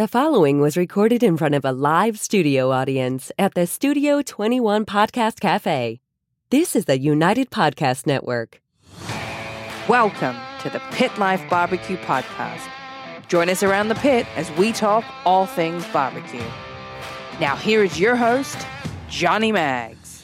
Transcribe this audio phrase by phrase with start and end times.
[0.00, 4.86] The following was recorded in front of a live studio audience at the Studio 21
[4.86, 6.00] Podcast Cafe.
[6.48, 8.62] This is the United Podcast Network.
[9.90, 12.66] Welcome to the Pit Life Barbecue Podcast.
[13.28, 16.40] Join us around the pit as we talk all things barbecue.
[17.38, 18.56] Now, here is your host,
[19.10, 20.22] Johnny Mags.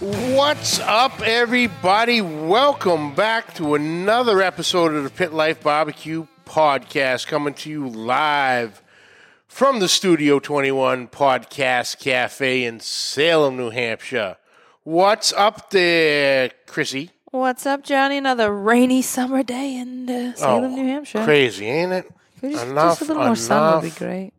[0.00, 2.20] What's up, everybody?
[2.20, 8.82] Welcome back to another episode of the Pit Life Barbecue Podcast coming to you live
[9.46, 14.36] from the Studio 21 Podcast Cafe in Salem, New Hampshire.
[14.82, 17.10] What's up there, Chrissy?
[17.30, 18.18] What's up, Johnny?
[18.18, 21.24] Another rainy summer day in uh, Salem, Oh, New Hampshire.
[21.24, 22.10] Crazy, ain't it?
[22.40, 24.32] Just, enough, just a little more sun would be great.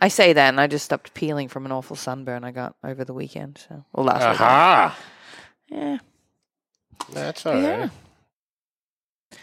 [0.00, 3.04] I say that, and I just stopped peeling from an awful sunburn I got over
[3.04, 3.64] the weekend.
[3.68, 4.40] So, well, last weekend.
[4.40, 4.98] Aha!
[5.68, 5.98] Yeah,
[7.12, 7.90] That's all right.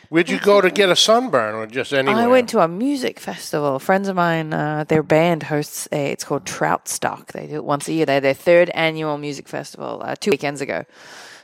[0.10, 2.24] Where'd you go to get a sunburn or just anywhere?
[2.24, 3.78] I went to a music festival.
[3.78, 7.32] Friends of mine, uh, their band hosts a, it's called Trout Stock.
[7.32, 8.08] They do it once a year.
[8.08, 10.86] They had their third annual music festival uh, two weekends ago.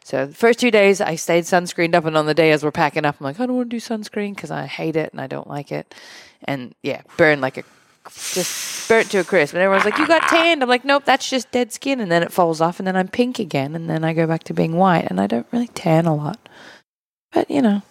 [0.04, 2.72] So the first two days I stayed sunscreened up, and on the day as we're
[2.72, 5.22] packing up, I'm like, I don't want to do sunscreen because I hate it and
[5.22, 5.94] I don't like it.
[6.44, 7.64] And yeah, burned like a
[8.12, 9.54] just burnt to a crisp.
[9.54, 10.64] And everyone's like, You got tanned.
[10.64, 12.00] I'm like, Nope, that's just dead skin.
[12.00, 14.44] And then it falls off, and then I'm pink again, and then I go back
[14.46, 15.06] to being white.
[15.08, 16.50] And I don't really tan a lot.
[17.32, 17.82] But, you know,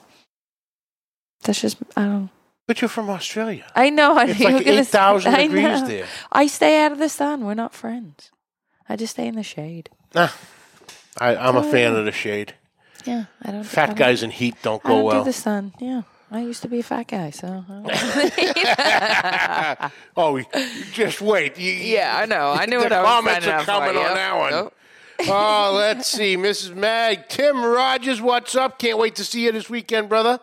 [1.44, 2.30] that's just, I don't
[2.66, 3.64] But you're from Australia.
[3.74, 4.16] I know.
[4.16, 5.86] I It's you're like 8,000 I degrees know.
[5.86, 6.06] there.
[6.32, 7.44] I stay out of the sun.
[7.44, 8.30] We're not friends.
[8.88, 9.90] I just stay in the shade.
[10.14, 10.28] Nah,
[11.18, 11.98] I, I'm a Oh, fan yeah.
[11.98, 12.54] of the shade.
[13.04, 13.60] Yeah, I don't.
[13.60, 15.24] I Fat don't- guys in heat don't I go don't well.
[15.24, 15.72] do the sun.
[15.80, 17.64] Yeah, I used to be a fat guy, so.
[20.16, 20.40] Oh,
[20.92, 21.58] just wait.
[21.58, 22.50] You- yeah, I know.
[22.52, 24.14] I knew the what I was comments signing are up for, coming on yep.
[24.14, 24.50] that one.
[24.52, 24.74] Nope.
[25.28, 26.36] oh, let's see.
[26.36, 26.74] Mrs.
[26.74, 28.78] Mag, Tim Rogers, what's up?
[28.78, 30.38] Can't wait to see you this weekend, brother.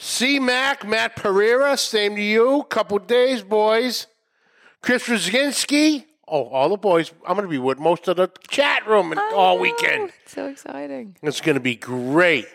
[0.00, 2.64] C Mac, Matt Pereira, same to you.
[2.68, 4.06] Couple days, boys.
[4.80, 6.04] Chris Rosinski.
[6.28, 7.10] Oh, all the boys.
[7.26, 10.12] I'm going to be with most of the chat room and- all know, weekend.
[10.22, 11.16] it's So exciting.
[11.20, 12.46] It's going to be great.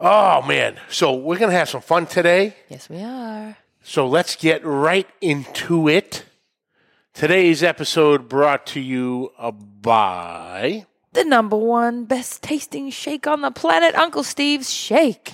[0.00, 0.78] Oh, man.
[0.88, 2.56] So we're going to have some fun today.
[2.68, 3.56] Yes, we are.
[3.84, 6.24] So let's get right into it.
[7.14, 10.86] Today's episode brought to you uh, by.
[11.12, 15.32] The number one best tasting shake on the planet, Uncle Steve's Shake.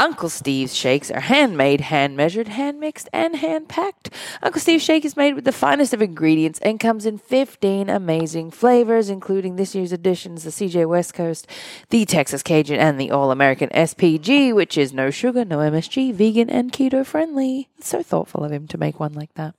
[0.00, 4.08] Uncle Steve's shakes are handmade, hand measured, hand mixed, and hand packed.
[4.42, 8.50] Uncle Steve's Shake is made with the finest of ingredients and comes in 15 amazing
[8.50, 11.46] flavors, including this year's additions the CJ West Coast,
[11.90, 16.48] the Texas Cajun, and the All American SPG, which is no sugar, no MSG, vegan,
[16.48, 17.68] and keto friendly.
[17.76, 19.54] It's so thoughtful of him to make one like that.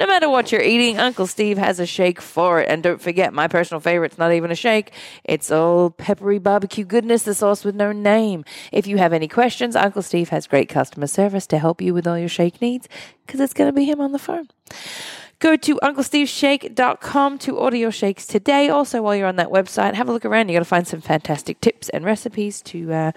[0.00, 2.68] No matter what you're eating, Uncle Steve has a shake for it.
[2.68, 4.92] And don't forget, my personal favorite's not even a shake.
[5.22, 8.44] It's all peppery barbecue goodness, the sauce with no name.
[8.72, 12.06] If you have any questions, Uncle Steve has great customer service to help you with
[12.06, 12.88] all your shake needs
[13.26, 14.48] because it's going to be him on the phone.
[15.38, 18.70] Go to UncleSteveShake.com to order your shakes today.
[18.70, 20.48] Also, while you're on that website, have a look around.
[20.48, 23.12] You're going to find some fantastic tips and recipes to uh,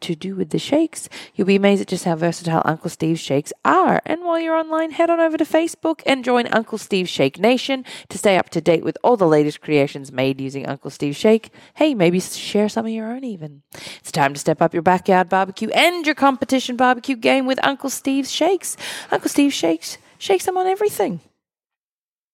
[0.00, 1.08] to do with the shakes.
[1.34, 4.00] You'll be amazed at just how versatile Uncle Steve's shakes are.
[4.04, 7.84] And while you're online, head on over to Facebook and join Uncle Steve's Shake Nation
[8.08, 11.50] to stay up to date with all the latest creations made using Uncle Steve's Shake.
[11.74, 13.62] Hey, maybe share some of your own even.
[14.00, 17.90] It's time to step up your backyard barbecue and your competition barbecue game with Uncle
[17.90, 18.76] Steve's Shakes.
[19.10, 21.20] Uncle Steve's Shakes shakes them on everything.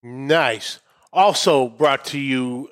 [0.03, 0.81] Nice.
[1.13, 2.69] Also brought to you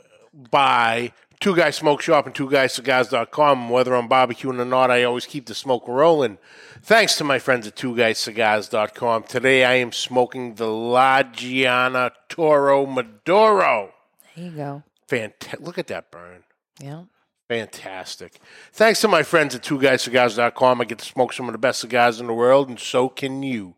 [0.51, 3.69] by Two Guys Smoke Shop and Two Guys Cigars.com.
[3.69, 6.39] Whether I'm barbecuing or not, I always keep the smoke rolling.
[6.83, 9.25] Thanks to my friends at Two Guys Cigars.com.
[9.25, 13.93] Today I am smoking the La Giana Toro Maduro.
[14.37, 14.85] There you go.
[15.09, 15.61] Fantastic.
[15.61, 16.45] Look at that burn.
[16.79, 17.03] Yeah.
[17.49, 18.39] Fantastic.
[18.73, 20.81] Thanks to my friends at Two Guys twoguyscigars.com.
[20.81, 23.43] I get to smoke some of the best cigars in the world, and so can
[23.43, 23.75] you.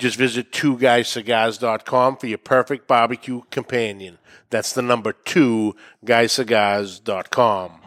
[0.00, 4.16] Just visit two twoguyscigars.com for your perfect barbecue companion.
[4.48, 7.80] That's the number two, guyscigars.com.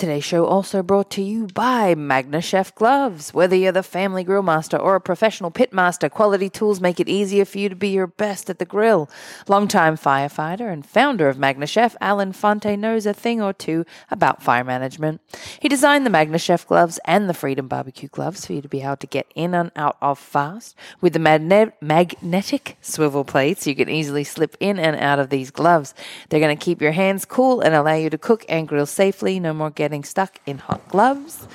[0.00, 3.34] Today's show also brought to you by Magne Chef Gloves.
[3.34, 7.06] Whether you're the family grill master or a professional pit master, quality tools make it
[7.06, 9.10] easier for you to be your best at the grill.
[9.46, 14.42] Longtime firefighter and founder of Magne Chef, Alan Fonte knows a thing or two about
[14.42, 15.20] fire management.
[15.60, 18.80] He designed the Magne Chef gloves and the Freedom Barbecue gloves for you to be
[18.80, 20.76] able to get in and out of fast.
[21.02, 25.50] With the magne- magnetic swivel plates, you can easily slip in and out of these
[25.50, 25.92] gloves.
[26.30, 29.38] They're going to keep your hands cool and allow you to cook and grill safely.
[29.38, 31.46] No more getting stuck in hot gloves.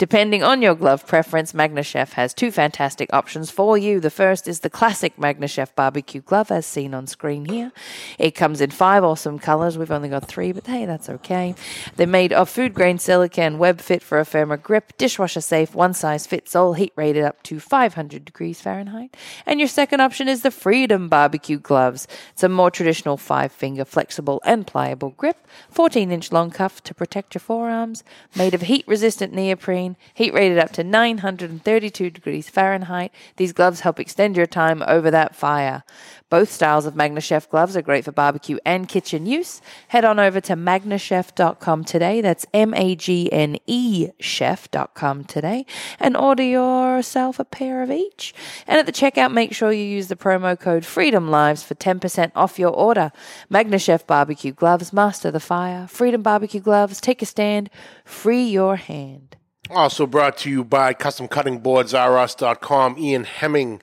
[0.00, 4.00] Depending on your glove preference, MagneChef has two fantastic options for you.
[4.00, 7.70] The first is the classic MagneChef barbecue glove, as seen on screen here.
[8.18, 9.76] It comes in five awesome colors.
[9.76, 11.54] We've only got three, but hey, that's okay.
[11.96, 15.92] They're made of food grain silicone, web fit for a firmer grip, dishwasher safe, one
[15.92, 19.14] size fits all, heat rated up to 500 degrees Fahrenheit.
[19.44, 22.08] And your second option is the Freedom barbecue gloves.
[22.32, 26.94] It's a more traditional five finger, flexible, and pliable grip, 14 inch long cuff to
[26.94, 28.02] protect your forearms,
[28.34, 33.12] made of heat resistant neoprene, heat rated up to 932 degrees Fahrenheit.
[33.36, 35.84] These gloves help extend your time over that fire.
[36.30, 39.60] Both styles of MagneChef gloves are great for barbecue and kitchen use.
[39.88, 42.20] Head on over to magnechef.com today.
[42.20, 45.66] That's M A G N E chef.com today
[45.98, 48.32] and order yourself a pair of each.
[48.68, 52.30] And at the checkout, make sure you use the promo code Freedom Lives for 10%
[52.36, 53.10] off your order.
[53.50, 55.88] MagneChef barbecue gloves, master the fire.
[55.88, 57.70] Freedom barbecue gloves, take a stand,
[58.04, 59.36] free your hand.
[59.70, 62.98] Also brought to you by CustomCuttingBoardsRUs.com.
[62.98, 63.82] Ian Hemming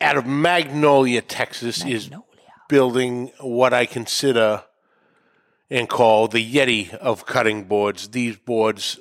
[0.00, 2.10] out of Magnolia, Texas, is
[2.68, 4.64] building what I consider
[5.70, 8.08] and call the Yeti of cutting boards.
[8.08, 8.98] These boards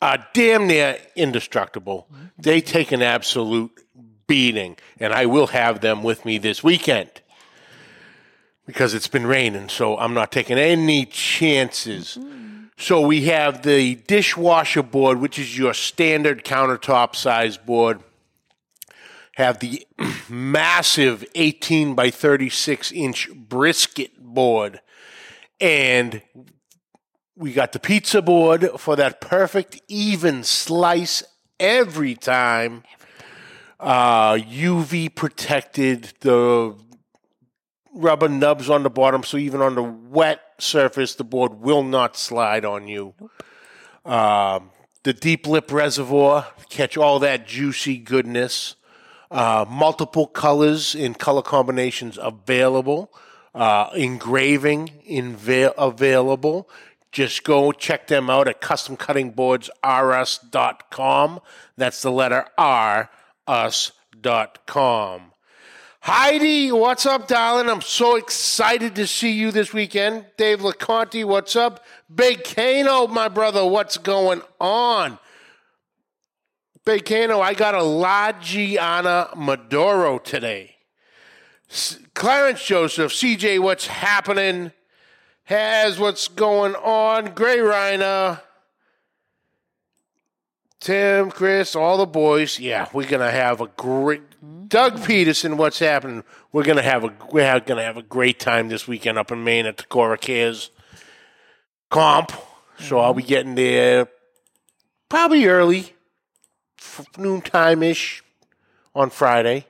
[0.00, 2.08] are damn near indestructible.
[2.12, 2.24] Mm-hmm.
[2.38, 3.70] They take an absolute
[4.26, 7.10] beating, and I will have them with me this weekend
[8.66, 12.18] because it's been raining, so I'm not taking any chances.
[12.20, 12.51] Mm-hmm.
[12.82, 18.00] So we have the dishwasher board, which is your standard countertop size board.
[19.36, 19.86] Have the
[20.28, 24.80] massive 18 by 36 inch brisket board.
[25.60, 26.22] And
[27.36, 31.22] we got the pizza board for that perfect even slice
[31.60, 32.82] every time.
[33.78, 36.74] Uh, UV protected, the
[37.94, 42.16] rubber nubs on the bottom, so even on the wet surface, the board will not
[42.16, 43.12] slide on you.
[44.04, 44.70] Um,
[45.02, 48.76] the deep lip reservoir, catch all that juicy goodness.
[49.30, 53.12] Uh, multiple colors in color combinations available.
[53.54, 56.68] Uh, engraving inva- available.
[57.10, 61.40] Just go check them out at customcuttingboardsrs.com.
[61.76, 63.10] That's the letter R,
[63.46, 65.31] us.com.
[66.04, 67.70] Heidi, what's up, darling?
[67.70, 70.26] I'm so excited to see you this weekend.
[70.36, 71.84] Dave LeConte, what's up?
[72.12, 75.20] Big Kano, my brother, what's going on?
[76.84, 80.74] Big Kano, I got a La Giana Maduro today.
[81.70, 84.72] S- Clarence Joseph, CJ, what's happening?
[85.44, 87.26] Has what's going on?
[87.26, 88.40] Gray Rhino,
[90.80, 92.58] Tim, Chris, all the boys.
[92.58, 94.22] Yeah, we're gonna have a great.
[94.72, 96.24] Doug Peterson, what's happening?
[96.50, 99.66] We're gonna have a we're gonna have a great time this weekend up in Maine
[99.66, 100.70] at the Cora Cares
[101.90, 102.32] comp.
[102.78, 104.08] So I'll be getting there
[105.10, 105.94] probably early,
[106.80, 108.24] f- noontime ish
[108.94, 109.66] on Friday.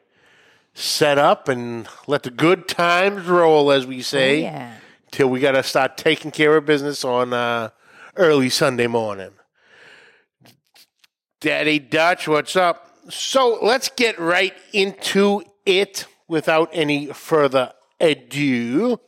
[0.73, 4.77] Set up and let the good times roll, as we say yeah.
[5.11, 7.71] till we got to start taking care of business on uh,
[8.15, 9.33] early Sunday morning.
[11.41, 12.92] Daddy Dutch, what's up?
[13.13, 19.01] So let's get right into it without any further ado.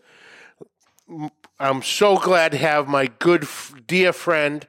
[1.59, 3.47] I'm so glad to have my good,
[3.87, 4.69] dear friend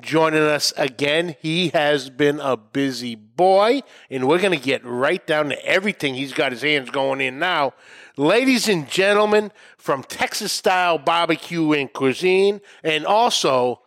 [0.00, 1.34] joining us again.
[1.40, 6.14] He has been a busy boy, and we're going to get right down to everything
[6.14, 7.74] he's got his hands going in now.
[8.16, 13.82] Ladies and gentlemen, from Texas Style Barbecue and Cuisine, and also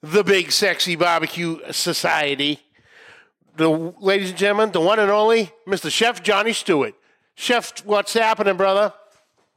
[0.00, 2.60] the Big Sexy Barbecue Society,
[3.56, 3.68] the
[4.00, 5.90] ladies and gentlemen, the one and only Mr.
[5.90, 6.94] Chef Johnny Stewart.
[7.34, 8.92] Chef, what's happening, brother?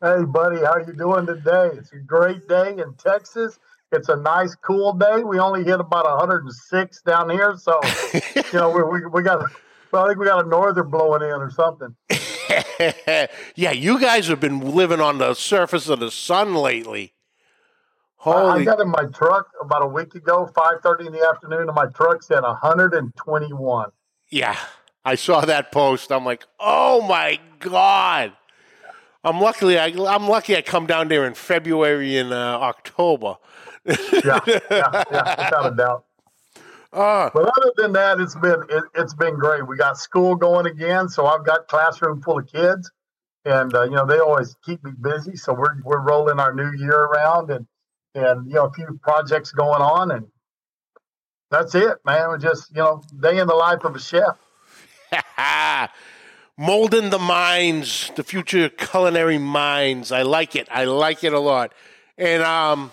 [0.01, 1.69] Hey, buddy, how you doing today?
[1.73, 3.59] It's a great day in Texas.
[3.91, 5.23] It's a nice, cool day.
[5.23, 7.79] We only hit about 106 down here, so
[8.35, 9.49] you know we we, we got.
[9.91, 11.95] Well, I think we got a norther blowing in or something.
[13.55, 17.13] yeah, you guys have been living on the surface of the sun lately.
[18.25, 21.75] I, I got in my truck about a week ago, 5:30 in the afternoon, and
[21.75, 23.91] my truck said 121.
[24.29, 24.57] Yeah,
[25.03, 26.11] I saw that post.
[26.11, 28.33] I'm like, oh my god.
[29.23, 33.37] I'm luckily I, I'm lucky I come down there in February and uh, October.
[34.23, 36.05] Yeah, yeah, yeah, without a doubt.
[36.93, 39.67] Uh, But other than that, it's been it, it's been great.
[39.67, 42.89] We got school going again, so I've got classroom full of kids,
[43.43, 45.35] and uh, you know they always keep me busy.
[45.35, 47.67] So we're we're rolling our new year around, and
[48.15, 50.27] and you know a few projects going on, and
[51.49, 52.29] that's it, man.
[52.29, 54.37] We're just you know day in the life of a chef.
[56.57, 60.11] molding the minds, the future culinary minds.
[60.11, 60.67] I like it.
[60.71, 61.73] I like it a lot.
[62.17, 62.91] And um,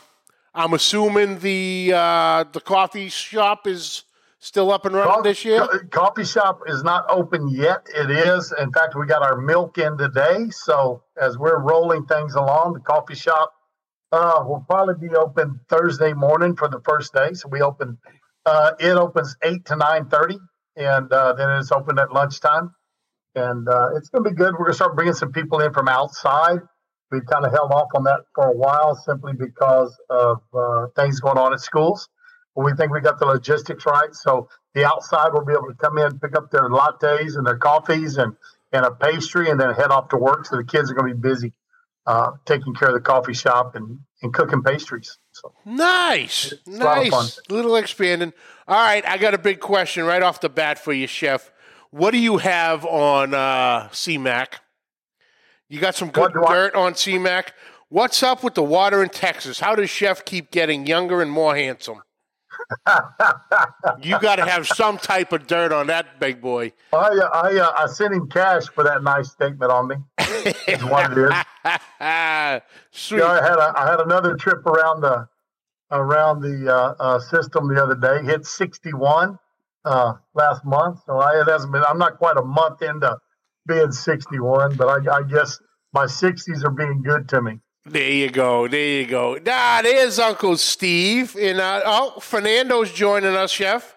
[0.54, 4.04] I'm assuming the uh, the coffee shop is
[4.40, 5.60] still up and running Coffee, this year.
[5.60, 7.86] co- coffee shop is not open yet.
[7.94, 8.52] It is.
[8.58, 10.48] In fact, we got our milk in today.
[10.50, 13.52] So as we're rolling things along, the coffee shop
[14.10, 17.32] uh, will probably be open Thursday morning for the first day.
[17.34, 17.98] So we open.
[18.44, 20.38] Uh, it opens eight to nine thirty,
[20.76, 22.74] and uh, then it's open at lunchtime.
[23.34, 24.52] And uh, it's going to be good.
[24.52, 26.58] We're going to start bringing some people in from outside.
[27.10, 31.20] We kind of held off on that for a while simply because of uh, things
[31.20, 32.08] going on at schools.
[32.54, 34.12] But we think we got the logistics right.
[34.12, 37.56] So the outside will be able to come in, pick up their lattes and their
[37.56, 38.34] coffees and,
[38.72, 40.44] and a pastry, and then head off to work.
[40.44, 41.52] So the kids are going to be busy
[42.06, 45.18] uh, taking care of the coffee shop and, and cooking pastries.
[45.32, 47.24] So Nice, a lot of fun.
[47.24, 47.40] nice.
[47.48, 48.32] Little expanding.
[48.68, 51.50] All right, I got a big question right off the bat for you, Chef.
[51.90, 54.54] What do you have on uh, CMAC?
[55.68, 57.48] You got some good do I- dirt on CMAC.
[57.88, 59.60] What's up with the water in Texas?
[59.60, 62.02] How does Chef keep getting younger and more handsome?
[64.02, 66.72] You got to have some type of dirt on that big boy.
[66.92, 69.96] I uh, I, uh, I sent him cash for that nice statement on me.
[70.66, 72.62] is what it is.
[72.90, 73.18] Sweet.
[73.18, 75.28] Yeah, I had a, I had another trip around the
[75.90, 78.22] around the uh, uh, system the other day.
[78.24, 79.38] Hit 61
[79.84, 81.84] uh, last month, so I it hasn't been.
[81.86, 83.18] I'm not quite a month into
[83.66, 85.58] being 61, but I, I guess
[85.92, 87.60] my 60s are being good to me.
[87.84, 88.68] There you go.
[88.68, 89.38] There you go.
[89.46, 91.36] Ah, there's Uncle Steve.
[91.36, 93.96] And uh, oh, Fernando's joining us, Chef.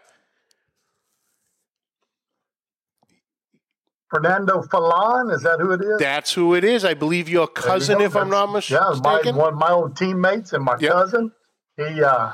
[4.10, 6.00] Fernando Falan, is that who it is?
[6.00, 6.86] That's who it is.
[6.86, 9.36] I believe your cousin, if I'm not mis- yeah, my mistaken.
[9.36, 10.92] one of my old teammates and my Yep.
[10.92, 11.32] cousin.
[11.77, 12.34] He uh,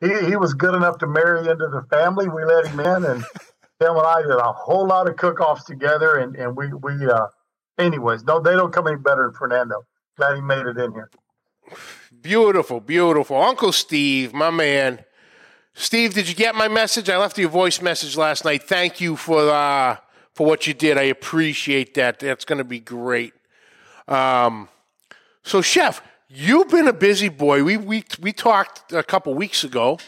[0.00, 2.28] he he was good enough to marry into the family.
[2.28, 3.20] We let him in, and
[3.80, 6.16] him and I did a whole lot of cook-offs together.
[6.16, 7.26] And and we we uh,
[7.78, 9.84] anyways, no, they don't come any better than Fernando.
[10.18, 11.10] Glad he made it in here.
[12.20, 13.40] Beautiful, beautiful.
[13.40, 15.04] Uncle Steve, my man.
[15.74, 17.08] Steve, did you get my message?
[17.08, 18.64] I left you a voice message last night.
[18.64, 19.98] Thank you for uh,
[20.34, 20.98] for what you did.
[20.98, 22.18] I appreciate that.
[22.18, 23.32] That's going to be great.
[24.08, 24.68] Um,
[25.44, 27.62] so, Chef, you've been a busy boy.
[27.62, 30.00] We we we talked a couple weeks ago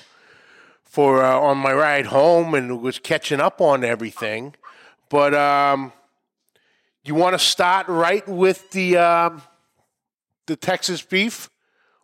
[0.82, 4.56] for uh, on my ride home and was catching up on everything.
[5.08, 5.92] But um,
[7.04, 9.42] you want to start right with the um,
[10.50, 11.48] the Texas beef,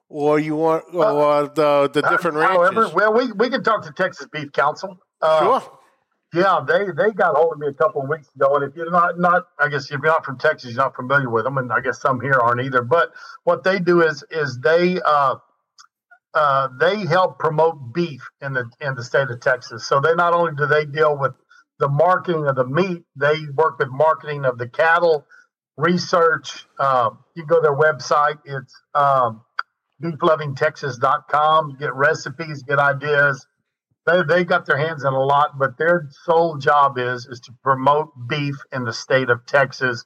[0.09, 2.57] or you want or the the different ranches?
[2.57, 4.99] However, well, we, we can talk to Texas Beef Council.
[5.21, 5.79] Uh, sure.
[6.33, 8.91] Yeah, they they got hold of me a couple of weeks ago, and if you're
[8.91, 11.73] not not, I guess if you're not from Texas, you're not familiar with them, and
[11.73, 12.83] I guess some here aren't either.
[12.83, 13.13] But
[13.43, 15.37] what they do is is they uh,
[16.35, 19.89] uh, they help promote beef in the in the state of Texas.
[19.89, 21.33] So they not only do they deal with
[21.81, 25.27] the marketing of the meat, they work with marketing of the cattle,
[25.77, 26.67] research.
[26.79, 29.43] Uh, you go to their website, it's um,
[30.03, 31.77] beeflovingtexas.com.
[31.79, 33.45] Get recipes, get ideas
[34.07, 37.53] they they got their hands in a lot, but their sole job is is to
[37.63, 40.05] promote beef in the state of Texas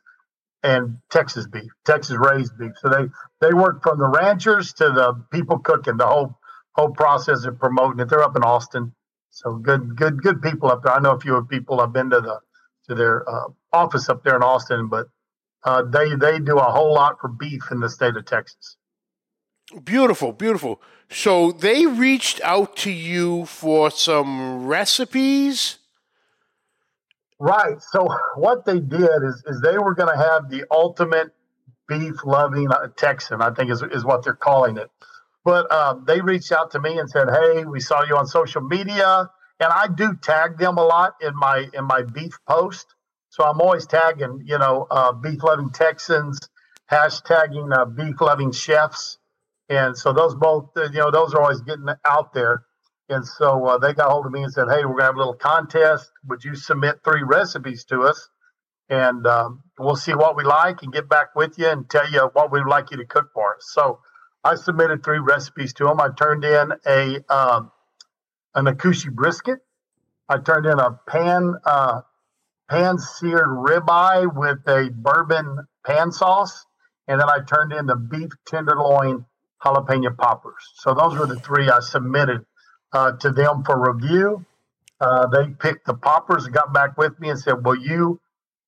[0.62, 2.72] and Texas beef, Texas raised beef.
[2.82, 3.06] So they
[3.40, 6.38] they work from the ranchers to the people cooking the whole
[6.74, 8.08] whole process of promoting it.
[8.10, 8.94] They're up in Austin,
[9.30, 10.94] so good good good people up there.
[10.94, 11.80] I know a few of people.
[11.80, 12.40] I've been to the
[12.88, 15.08] to their uh, office up there in Austin, but
[15.64, 18.76] uh, they they do a whole lot for beef in the state of Texas.
[19.84, 20.82] Beautiful, beautiful.
[21.08, 25.78] So they reached out to you for some recipes.
[27.38, 27.80] Right.
[27.80, 31.32] So what they did is is they were going to have the ultimate
[31.88, 34.90] beef loving Texan, I think is is what they're calling it.
[35.44, 38.60] But um, they reached out to me and said, "Hey, we saw you on social
[38.60, 42.86] media, and I do tag them a lot in my in my beef post.
[43.30, 46.40] So I'm always tagging, you know, uh, beef loving Texans,
[46.90, 49.18] hashtagging uh, beef loving chefs,
[49.68, 52.64] and so those both, uh, you know, those are always getting out there.
[53.08, 55.18] And so uh, they got hold of me and said, "Hey, we're gonna have a
[55.18, 56.10] little contest.
[56.28, 58.28] Would you submit three recipes to us,
[58.88, 62.30] and um, we'll see what we like and get back with you and tell you
[62.34, 64.00] what we'd like you to cook for us." So
[64.44, 66.00] I submitted three recipes to them.
[66.00, 67.72] I turned in a um,
[68.54, 69.60] an Akaushi brisket.
[70.28, 72.02] I turned in a pan uh,
[72.70, 76.64] pan seared ribeye with a bourbon pan sauce,
[77.08, 79.26] and then I turned in the beef tenderloin
[79.62, 80.64] jalapeno poppers.
[80.76, 82.46] So those were the three I submitted
[82.92, 84.46] uh, to them for review.
[85.00, 88.20] Uh, they picked the poppers and got back with me and said, "Will you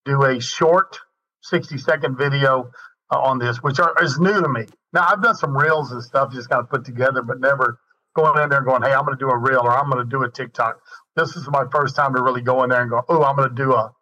[0.05, 0.99] do a short,
[1.43, 2.73] sixty second video
[3.11, 4.67] uh, on this?" Which are, is new to me.
[4.93, 7.79] Now I've done some reels and stuff, just kind of put together, but never
[8.15, 10.05] going in there and going, "Hey, I'm going to do a reel or I'm going
[10.05, 10.81] to do a TikTok."
[11.17, 13.49] This is my first time to really go in there and go, "Oh, I'm going
[13.51, 13.93] to do a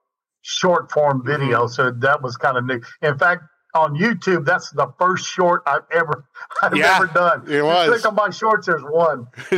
[0.43, 2.81] short form video." So that was kind of new.
[3.03, 6.27] In fact, on YouTube, that's the first short I've ever
[6.63, 7.49] I've Yeah, ever done.
[7.49, 7.79] it You was.
[7.79, 8.67] Click on my shorts.
[8.69, 9.27] There's one.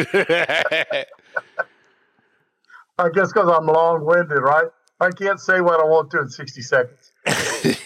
[2.99, 4.69] I guess because I'm long winded, right?
[5.01, 7.13] I can't say what I want to in 60 seconds.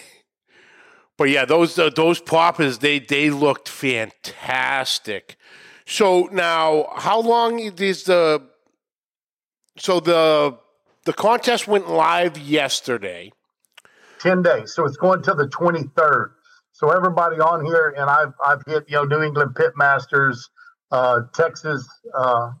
[1.17, 5.37] But yeah, those uh, those poppers they they looked fantastic.
[5.87, 8.43] So now, how long is the?
[9.77, 10.57] So the
[11.05, 13.31] the contest went live yesterday.
[14.19, 14.73] 10 days.
[14.73, 16.31] So it's going to the 23rd.
[16.73, 20.37] So everybody on here, and I've, I've hit, you know, New England Pitmasters,
[20.91, 22.51] uh, Texas uh,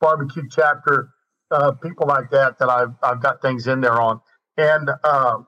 [0.00, 1.10] barbecue chapter,
[1.52, 4.20] uh, people like that, that I've, I've got things in there on.
[4.56, 5.38] And uh,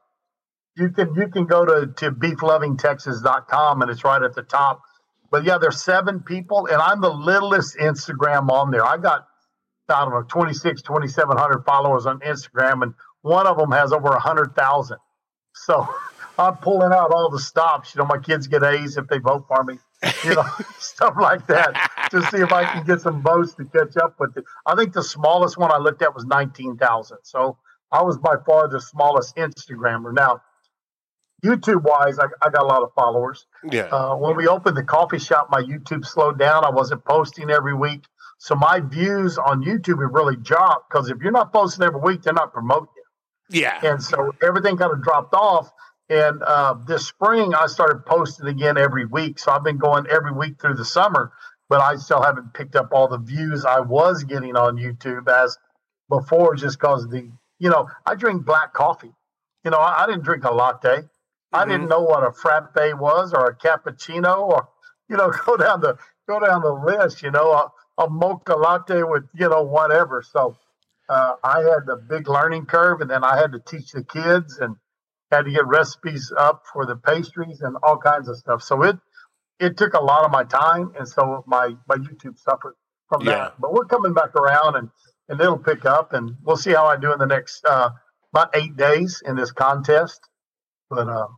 [0.77, 4.81] you can, you can go to, to beeflovingtexas.com and it's right at the top.
[5.35, 8.87] But yeah, there's seven people and I'm the littlest Instagram on there.
[8.87, 9.27] I got,
[9.89, 14.21] I don't know, 26, 2,700 followers on Instagram and one of them has over a
[14.21, 14.99] hundred thousand.
[15.53, 15.89] So
[16.39, 17.97] I'm pulling out all the stops.
[17.97, 19.77] You know, my kids get A's if they vote for me.
[20.23, 20.45] You know,
[20.79, 24.37] stuff like that to see if I can get some votes to catch up with
[24.37, 24.45] it.
[24.67, 27.19] I think the smallest one I looked at was 19,000.
[27.25, 27.59] So
[27.91, 30.15] I was by far the smallest Instagrammer.
[30.15, 30.43] Now,
[31.45, 33.47] YouTube wise, I, I got a lot of followers.
[33.71, 33.83] Yeah.
[33.93, 36.65] Uh, when we opened the coffee shop, my YouTube slowed down.
[36.65, 38.05] I wasn't posting every week.
[38.39, 42.23] So my views on YouTube have really dropped because if you're not posting every week,
[42.23, 43.61] they're not promoting you.
[43.61, 43.79] yeah.
[43.83, 45.71] And so everything kind of dropped off.
[46.09, 49.39] And uh, this spring, I started posting again every week.
[49.39, 51.33] So I've been going every week through the summer,
[51.69, 55.57] but I still haven't picked up all the views I was getting on YouTube as
[56.11, 59.13] before, just because the, you know, I drink black coffee.
[59.65, 61.05] You know, I, I didn't drink a latte.
[61.55, 64.69] I didn't know what a frappe was or a cappuccino or,
[65.11, 67.23] you know, go down the go down the list.
[67.23, 70.23] You know, a, a mocha latte with you know whatever.
[70.29, 70.59] So
[71.11, 74.59] uh, I had a big learning curve, and then I had to teach the kids
[74.61, 74.77] and
[75.33, 78.63] had to get recipes up for the pastries and all kinds of stuff.
[78.63, 78.99] So it
[79.61, 82.75] it took a lot of my time, and so my my YouTube suffered
[83.09, 83.27] from Yeah.
[83.27, 83.55] that.
[83.61, 84.91] But we're coming back around, and
[85.29, 87.91] and it'll pick up, and we'll see how I do in the next uh,
[88.33, 90.21] about eight days in this contest.
[90.91, 91.29] But uh,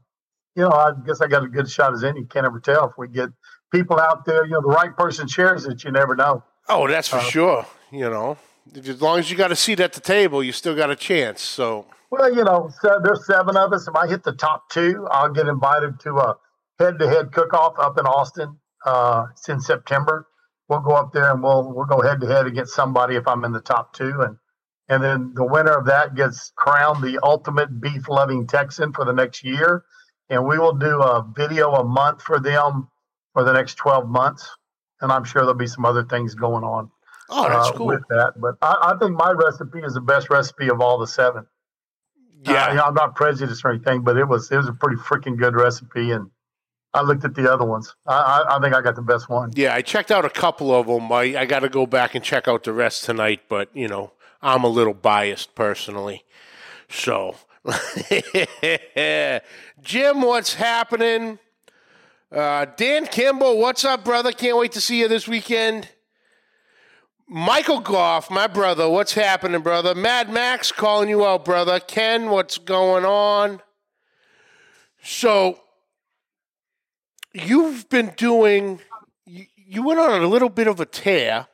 [0.56, 2.20] you know, I guess I got a good shot as any.
[2.20, 3.30] You can't ever tell if we get
[3.72, 4.44] people out there.
[4.44, 5.84] You know, the right person shares it.
[5.84, 6.42] You never know.
[6.68, 7.66] Oh, that's for Uh, sure.
[7.90, 8.38] You know,
[8.74, 11.40] as long as you got a seat at the table, you still got a chance.
[11.42, 13.86] So Well, you know, so there's seven of us.
[13.86, 16.36] If I hit the top two, I'll get invited to a
[16.78, 18.58] head-to-head cook-off up in Austin.
[18.84, 20.26] Uh, it's in September.
[20.68, 23.60] We'll go up there and we'll we'll go head-to-head against somebody if I'm in the
[23.60, 24.36] top two, and
[24.88, 29.44] and then the winner of that gets crowned the ultimate beef-loving Texan for the next
[29.44, 29.84] year.
[30.28, 32.88] And we will do a video a month for them
[33.32, 34.48] for the next 12 months.
[35.00, 36.90] And I'm sure there'll be some other things going on
[37.28, 37.86] oh, that's uh, cool.
[37.86, 38.34] with that.
[38.36, 41.46] But I, I think my recipe is the best recipe of all the seven.
[42.44, 42.66] Yeah.
[42.66, 44.96] Uh, you know, I'm not prejudiced or anything, but it was it was a pretty
[44.96, 46.30] freaking good recipe, and
[46.94, 47.94] I looked at the other ones.
[48.06, 49.52] I, I, I think I got the best one.
[49.54, 51.10] Yeah, I checked out a couple of them.
[51.10, 54.12] I, I got to go back and check out the rest tonight, but you know,
[54.42, 56.24] I'm a little biased personally.
[56.88, 57.36] So,
[59.82, 61.38] Jim, what's happening?
[62.30, 64.32] Uh, Dan Kimball, what's up, brother?
[64.32, 65.88] Can't wait to see you this weekend.
[67.28, 69.94] Michael Goff, my brother, what's happening, brother?
[69.94, 71.80] Mad Max calling you out, brother.
[71.80, 73.60] Ken, what's going on?
[75.02, 75.58] So,
[77.32, 78.80] you've been doing,
[79.24, 81.48] you, you went on a little bit of a tear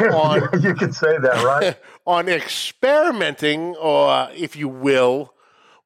[0.00, 1.78] on you can say that, right?
[2.10, 5.32] on experimenting, or if you will,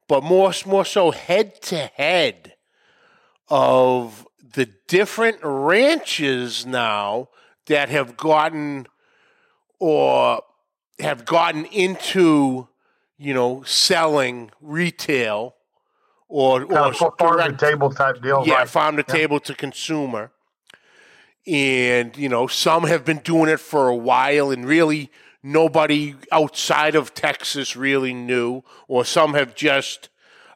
[0.08, 2.54] but more more so head to head
[3.48, 7.28] of the different ranches now
[7.66, 8.86] that have gotten
[9.78, 10.42] or
[10.98, 12.68] have gotten into
[13.18, 15.54] you know selling retail
[16.28, 18.44] or kind or farm to table type deal.
[18.46, 18.68] yeah, right?
[18.68, 20.30] farm to table to consumer.
[21.46, 25.10] And, you know, some have been doing it for a while and really
[25.44, 30.08] nobody outside of Texas really knew, or some have just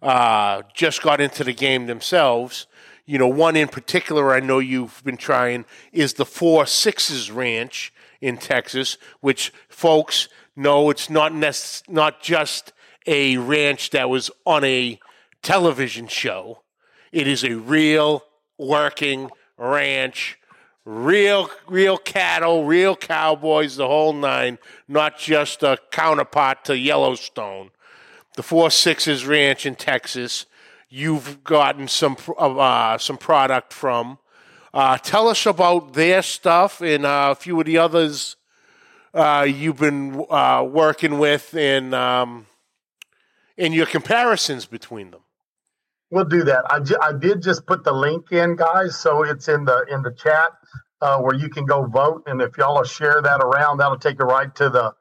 [0.03, 2.67] uh, just got into the game themselves.
[3.05, 7.93] You know, one in particular I know you've been trying is the Four Sixes Ranch
[8.21, 12.73] in Texas, which folks know it's not nec- not just
[13.07, 14.99] a ranch that was on a
[15.43, 16.63] television show.
[17.13, 18.25] It is a real
[18.59, 20.38] working ranch,
[20.89, 27.71] real real cattle, real cowboys, the whole nine, not just a counterpart to Yellowstone.
[28.37, 30.47] The Four Sixes Ranch in Texas.
[30.89, 34.19] You've gotten some uh, some product from.
[34.73, 38.37] Uh, tell us about their stuff and uh, a few of the others
[39.13, 42.47] uh, you've been uh, working with and um,
[43.59, 45.21] and your comparisons between them.
[46.11, 46.65] We'll do that.
[46.73, 50.03] I, ju- I did just put the link in, guys, so it's in the in
[50.03, 50.53] the chat
[51.03, 52.25] uh, where you can go vote.
[52.29, 54.95] And if y'all share that around, that'll take you right to the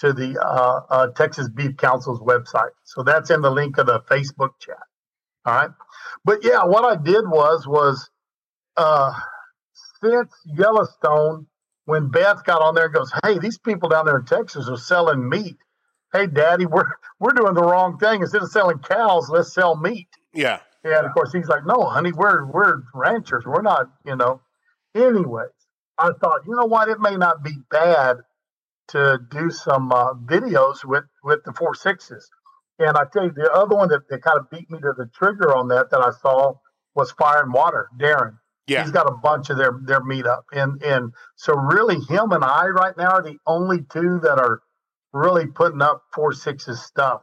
[0.00, 2.70] to the uh, uh, Texas Beef Council's website.
[2.86, 4.78] So that's in the link of the Facebook chat.
[5.46, 5.70] All right.
[6.24, 8.10] But yeah, what I did was was
[8.76, 9.12] uh,
[10.02, 11.46] since Yellowstone,
[11.86, 14.78] when Beth got on there and goes, "Hey, these people down there in Texas are
[14.78, 15.56] selling meat."
[16.12, 16.86] Hey, Daddy, we're
[17.20, 18.22] we're doing the wrong thing.
[18.22, 20.08] Instead of selling cows, let's sell meat.
[20.34, 20.60] Yeah.
[20.84, 23.44] And of course, he's like, "No, honey, we're we're ranchers.
[23.46, 24.42] We're not, you know."
[24.94, 25.48] Anyways,
[25.98, 26.88] I thought, you know what?
[26.88, 28.18] It may not be bad
[28.88, 32.28] to do some uh, videos with with the four sixes.
[32.78, 35.08] And I tell you, the other one that, that kind of beat me to the
[35.14, 36.54] trigger on that that I saw
[36.94, 38.38] was Fire and Water, Darren.
[38.66, 38.82] Yeah.
[38.82, 42.66] He's got a bunch of their their meetup, and and so really, him and I
[42.66, 44.60] right now are the only two that are
[45.12, 47.22] really putting up four sixes stuff.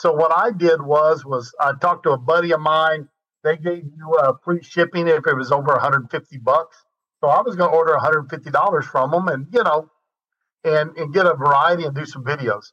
[0.00, 3.08] So what I did was was I talked to a buddy of mine.
[3.44, 6.76] They gave you uh, free shipping if it was over 150 bucks.
[7.22, 9.90] So I was going to order 150 dollars from them, and you know,
[10.64, 12.64] and and get a variety and do some videos.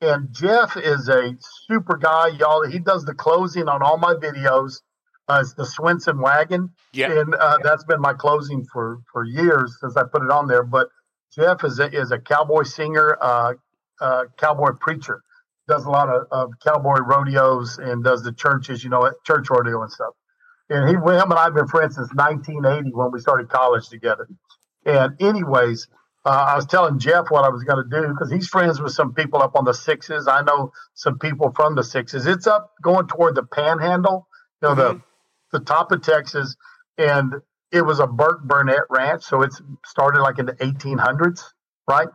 [0.00, 1.34] And Jeff is a
[1.68, 2.66] super guy, y'all.
[2.66, 4.80] He does the closing on all my videos.
[5.28, 7.12] Uh, it's the Swenson wagon, Yeah.
[7.12, 10.64] and uh, that's been my closing for for years since I put it on there.
[10.64, 10.88] But
[11.34, 13.54] Jeff is a, is a cowboy singer, uh,
[14.00, 15.22] uh, cowboy preacher.
[15.68, 19.48] Does a lot of, of cowboy rodeos and does the churches, you know, at church
[19.50, 20.14] rodeo and stuff.
[20.68, 24.28] And he, him and I've been friends since 1980 when we started college together.
[24.84, 25.88] And anyways,
[26.24, 28.92] uh, I was telling Jeff what I was going to do because he's friends with
[28.92, 30.28] some people up on the sixes.
[30.28, 32.26] I know some people from the sixes.
[32.26, 34.28] It's up going toward the Panhandle,
[34.62, 35.02] you know, the
[35.52, 36.56] the top of Texas,
[36.96, 37.34] and
[37.70, 41.42] it was a Burk Burnett ranch, so it's started like in the 1800s,
[41.88, 42.08] right?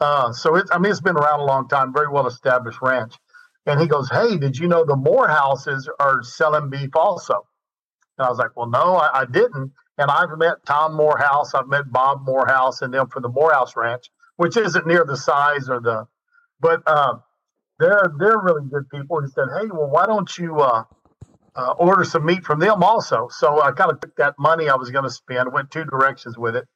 [0.00, 3.14] Uh, so it's I mean it's been around a long time, very well established ranch.
[3.66, 7.46] And he goes, "Hey, did you know the Moorhouses are selling beef also?"
[8.18, 11.68] And I was like, "Well, no, I, I didn't." And I've met Tom Moorhouse, I've
[11.68, 15.80] met Bob Moorhouse, and them from the Moorhouse Ranch, which isn't near the size or
[15.80, 16.06] the,
[16.60, 17.18] but uh,
[17.78, 19.20] they're they're really good people.
[19.22, 20.84] He said, "Hey, well, why don't you uh,
[21.56, 24.76] uh, order some meat from them also?" So I kind of took that money I
[24.76, 26.66] was going to spend, went two directions with it,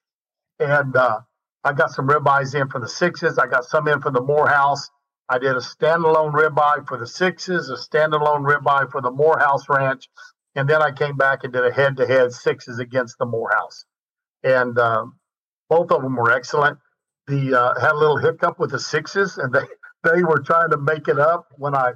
[0.59, 1.21] and uh,
[1.65, 3.39] I got some ribeyes in for the sixes.
[3.39, 4.91] I got some in for the Moorhouse.
[5.29, 10.09] I did a standalone ribeye for the sixes, a standalone ribeye for the Moorhouse Ranch,
[10.57, 13.85] and then I came back and did a head-to-head sixes against the Moorhouse,
[14.43, 15.19] and um,
[15.69, 16.79] both of them were excellent.
[17.29, 19.61] The uh, had a little hiccup with the sixes, and they
[20.05, 21.93] they were trying to make it up when I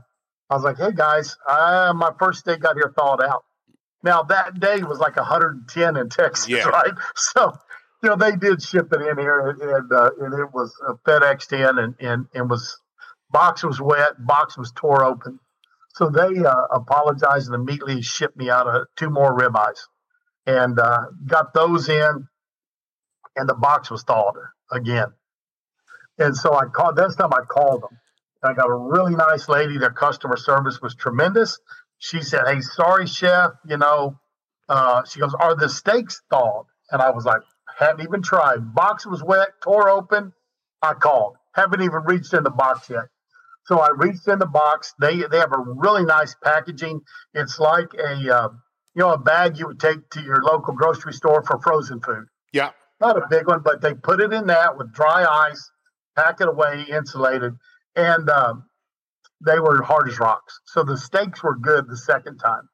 [0.50, 3.44] I was like, hey guys, uh, my first day got here thawed out.
[4.04, 6.64] Now that day was like 110 in Texas, Yeah.
[6.68, 6.92] right?
[7.16, 7.54] So
[8.04, 10.92] you know they did ship it in here, and and, uh, and it was uh,
[11.06, 12.78] FedExed in, and and and was
[13.30, 15.40] box was wet, box was tore open.
[15.94, 19.78] So they uh, apologized and immediately shipped me out uh, two more ribeyes,
[20.46, 22.28] and uh, got those in,
[23.36, 24.34] and the box was thawed
[24.70, 25.08] again.
[26.18, 26.96] And so I called.
[26.96, 27.98] This time I called them.
[28.42, 29.78] I got a really nice lady.
[29.78, 31.58] Their customer service was tremendous.
[31.98, 33.52] She said, "Hey, sorry, chef.
[33.66, 34.20] You know,"
[34.68, 37.40] uh, she goes, "Are the steaks thawed?" And I was like,
[37.78, 38.74] "Haven't even tried.
[38.74, 40.32] Box was wet, tore open.
[40.82, 41.36] I called.
[41.54, 43.04] Haven't even reached in the box yet."
[43.66, 44.94] So I reached in the box.
[45.00, 47.02] They they have a really nice packaging.
[47.34, 48.48] It's like a uh,
[48.94, 52.26] you know a bag you would take to your local grocery store for frozen food
[52.52, 52.70] Yeah.
[53.00, 55.70] not a big one, but they put it in that with dry ice,
[56.16, 57.54] pack it away, insulated,
[57.96, 58.64] and um,
[59.44, 60.60] they were hard as rocks.
[60.66, 62.68] So the steaks were good the second time,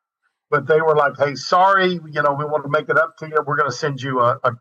[0.50, 3.28] but they were like, "Hey, sorry, you know, we want to make it up to
[3.28, 3.36] you.
[3.46, 4.52] We're going to send you a, a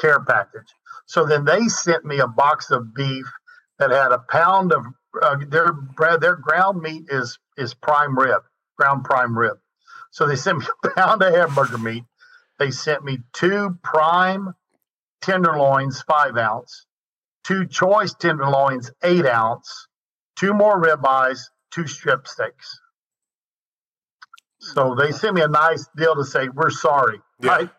[0.00, 0.68] care package."
[1.06, 3.26] So then they sent me a box of beef
[3.78, 4.84] that had a pound of
[5.22, 5.72] uh, their
[6.20, 8.42] their ground meat is is prime rib,
[8.78, 9.58] ground prime rib.
[10.12, 12.04] So they sent me a pound of hamburger meat.
[12.58, 14.54] They sent me two prime
[15.22, 16.86] tenderloins, five ounce,
[17.44, 19.88] two choice tenderloins, eight ounce,
[20.36, 21.40] two more ribeyes,
[21.72, 22.80] two strip steaks.
[24.60, 27.50] So they sent me a nice deal to say we're sorry, Yeah.
[27.52, 27.70] right?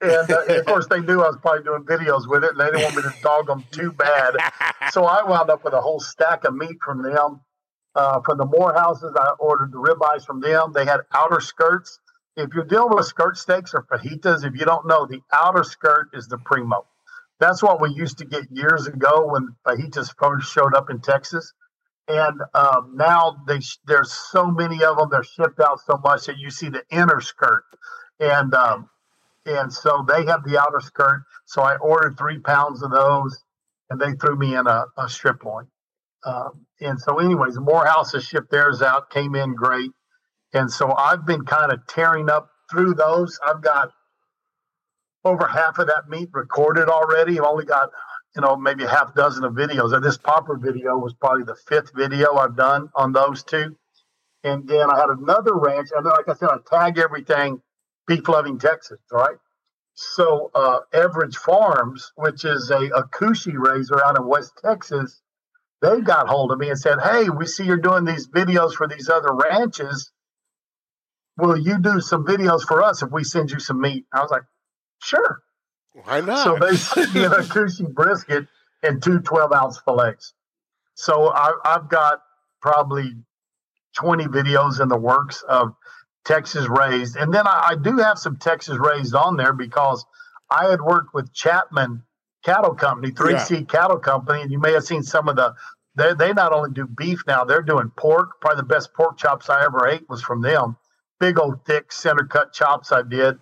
[0.00, 2.60] And, uh, and of course, they knew I was probably doing videos with it, and
[2.60, 4.34] they didn't want me to dog them too bad.
[4.92, 7.42] So I wound up with a whole stack of meat from them.
[7.94, 10.72] Uh, from the Moorhouses, I ordered the ribeyes from them.
[10.72, 12.00] They had outer skirts.
[12.36, 16.08] If you're dealing with skirt steaks or fajitas, if you don't know, the outer skirt
[16.12, 16.86] is the primo.
[17.38, 21.52] That's what we used to get years ago when fajitas first showed up in Texas.
[22.08, 25.08] And um, now they there's so many of them.
[25.10, 27.64] They're shipped out so much that you see the inner skirt,
[28.18, 28.90] and um,
[29.58, 31.24] and so they have the outer skirt.
[31.46, 33.42] So I ordered three pounds of those,
[33.90, 35.66] and they threw me in a, a strip loin.
[36.24, 39.90] Um, and so, anyways, Moorhouse has shipped theirs out, came in great,
[40.54, 43.38] And so I've been kind of tearing up through those.
[43.46, 43.90] I've got
[45.24, 47.38] over half of that meat recorded already.
[47.40, 47.90] I've only got,
[48.36, 49.94] you know, maybe a half dozen of videos.
[49.94, 53.76] And this popper video was probably the fifth video I've done on those two.
[54.44, 55.90] And then I had another ranch.
[55.94, 57.62] And then, like I said, I tag everything
[58.10, 59.36] beef loving Texas, right?
[59.94, 65.22] So uh, Average Farms, which is a Akaushi raiser out in West Texas,
[65.80, 68.88] they got hold of me and said, "Hey, we see you're doing these videos for
[68.88, 70.10] these other ranches.
[71.38, 74.30] Will you do some videos for us if we send you some meat?" I was
[74.30, 74.42] like,
[74.98, 75.42] "Sure."
[75.92, 76.44] Why not?
[76.44, 78.48] So they sent me an Akaushi brisket
[78.82, 80.34] and two 12 ounce fillets.
[80.94, 82.20] So I, I've got
[82.60, 83.14] probably
[83.96, 85.74] 20 videos in the works of
[86.30, 87.16] Texas raised.
[87.16, 90.04] And then I, I, do have some Texas raised on there because
[90.48, 92.04] I had worked with Chapman
[92.44, 93.60] Cattle Company, 3C yeah.
[93.62, 95.54] Cattle Company, and you may have seen some of the.
[95.96, 98.40] They, they not only do beef now, they're doing pork.
[98.40, 100.76] Probably the best pork chops I ever ate was from them.
[101.18, 103.38] Big old thick center cut chops I did.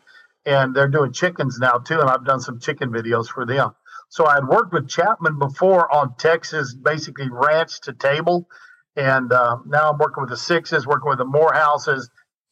[0.46, 2.00] And they're doing chickens now too.
[2.00, 3.72] And I've done some chicken videos for them.
[4.08, 8.48] So I had worked with Chapman before on Texas, basically ranch to table.
[8.96, 12.08] And uh, now I'm working with the Sixes, working with the Moorhouses,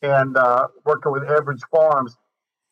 [0.07, 2.17] and uh, working with Average Farms.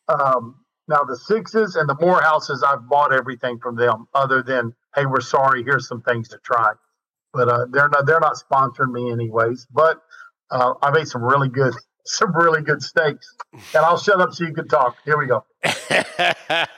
[0.07, 0.55] Um,
[0.87, 5.21] now the Sixes and the Moorhouses, I've bought everything from them, other than hey, we're
[5.21, 6.71] sorry, here's some things to try.
[7.33, 9.67] But uh, they're not they're not sponsoring me anyways.
[9.71, 10.01] But
[10.51, 11.73] uh, I made some really good
[12.05, 14.97] some really good steaks, and I'll shut up so you can talk.
[15.03, 15.43] Here we go.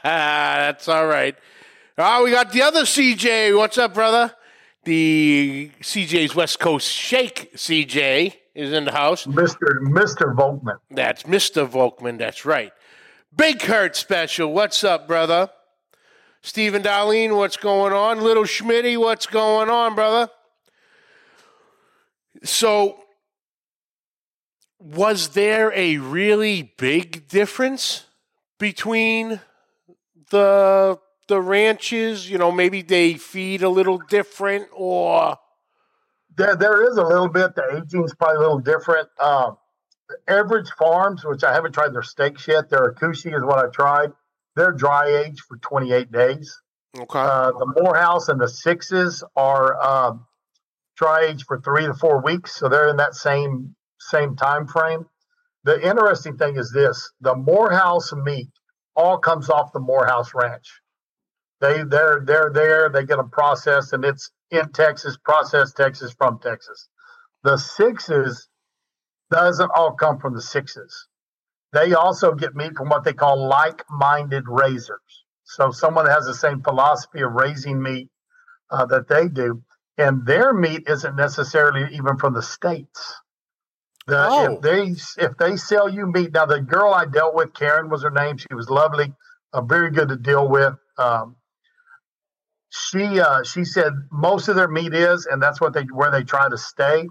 [0.04, 1.36] That's all right.
[1.98, 3.58] Oh, we got the other CJ.
[3.58, 4.34] What's up, brother?
[4.84, 9.28] The CJ's West Coast Shake CJ is in the house.
[9.28, 9.80] Mr.
[9.82, 10.36] Mr.
[10.36, 10.80] Volkman.
[10.90, 11.70] That's Mr.
[11.70, 12.18] Volkman.
[12.18, 12.74] That's right.
[13.36, 14.52] Big Kurt special.
[14.52, 15.52] What's up, brother?
[16.42, 18.22] Stephen Darlene, what's going on?
[18.22, 20.32] Little Schmitty, what's going on, brother?
[22.44, 23.00] So,
[24.80, 28.06] was there a really big difference
[28.58, 29.40] between
[30.32, 32.30] the the ranches?
[32.30, 35.38] You know, maybe they feed a little different, or
[36.38, 37.56] there, there is a little bit.
[37.56, 39.10] The aging's probably a little different.
[39.20, 39.58] Um,
[40.28, 44.12] average farms, which I haven't tried their steaks yet, their Akaushi is what I tried.
[44.56, 46.62] They're dry aged for 28 days.
[46.98, 47.20] Okay.
[47.20, 50.26] Uh, the Moorhouse and the Sixes are um,
[50.96, 55.06] dry aged for three to four weeks, so they're in that same same time frame.
[55.64, 58.50] The interesting thing is this: the Moorhouse meat
[58.96, 60.82] all comes off the Moorhouse Ranch.
[61.62, 62.90] They they're they're there.
[62.90, 66.88] They get them processed, and it's in Texas, processed Texas from Texas.
[67.44, 68.48] The sixes
[69.30, 71.08] doesn't all come from the sixes.
[71.74, 75.26] They also get meat from what they call like-minded raisers.
[75.44, 78.10] So someone that has the same philosophy of raising meat
[78.70, 79.64] uh, that they do,
[79.98, 83.16] and their meat isn't necessarily even from the states.
[84.08, 84.54] The, oh.
[84.56, 88.04] If they if they sell you meat, now the girl I dealt with, Karen was
[88.04, 88.38] her name.
[88.38, 89.14] She was lovely,
[89.52, 90.74] uh, very good to deal with.
[90.98, 91.36] Um,
[92.70, 96.24] she uh, she said most of their meat is, and that's what they where they
[96.24, 97.08] try to stay.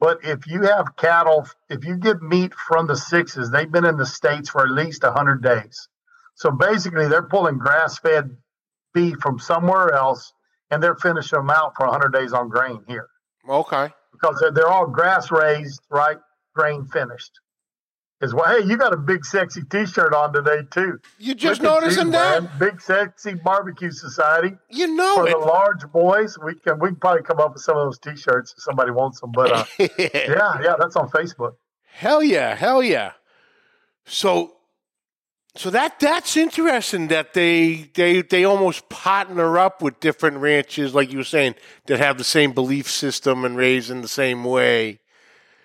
[0.00, 3.96] But if you have cattle, if you get meat from the sixes, they've been in
[3.96, 5.88] the states for at least hundred days.
[6.34, 8.36] So basically, they're pulling grass-fed
[8.92, 10.32] beef from somewhere else,
[10.70, 13.08] and they're finishing them out for hundred days on grain here.
[13.48, 13.90] Okay.
[14.12, 16.18] Because they're, they're all grass raised, right?
[16.54, 17.40] Grain finished
[18.20, 20.98] is well, hey, you got a big sexy T-shirt on today too.
[21.18, 22.58] You just noticing that?
[22.58, 24.56] Big sexy barbecue society.
[24.70, 25.32] You know for it.
[25.32, 26.38] the large boys.
[26.38, 29.20] We can we can probably come up with some of those T-shirts if somebody wants
[29.20, 29.32] them.
[29.32, 31.54] But uh, yeah, yeah, that's on Facebook.
[31.92, 33.12] Hell yeah, hell yeah.
[34.06, 34.56] So,
[35.56, 41.10] so that that's interesting that they they they almost partner up with different ranches, like
[41.10, 41.54] you were saying,
[41.86, 45.00] that have the same belief system and raise in the same way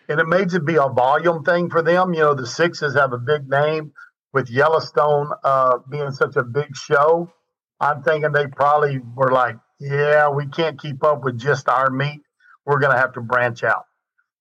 [0.10, 2.14] and it made it be a volume thing for them.
[2.14, 3.94] You know, the Sixes have a big name
[4.34, 7.32] with Yellowstone uh, being such a big show.
[7.80, 12.22] I'm thinking they probably were like, yeah, we can't keep up with just our meat.
[12.66, 13.86] We're going to have to branch out.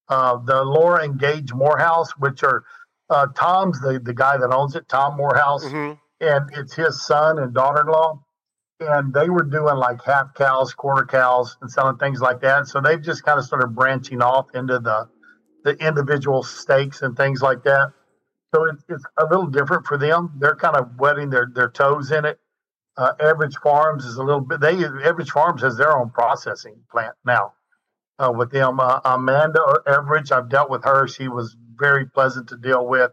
[0.09, 2.65] Uh, the Laura and Gage Moorhouse, which are
[3.11, 5.95] uh, Tom's the, the guy that owns it, Tom Moorhouse, mm-hmm.
[6.21, 8.23] and it's his son and daughter in law.
[8.81, 12.69] And they were doing like half cows, quarter cows, and selling things like that.
[12.69, 15.09] So they've just kind of started branching off into the
[15.65, 17.93] the individual steaks and things like that.
[18.55, 20.33] So it, it's a little different for them.
[20.39, 22.39] They're kind of wetting their, their toes in it.
[22.97, 24.61] Uh, Average Farms is a little bit.
[24.61, 27.53] They Average Farms has their own processing plant now.
[28.19, 31.07] Uh, with them, uh, Amanda Average, I've dealt with her.
[31.07, 33.13] She was very pleasant to deal with.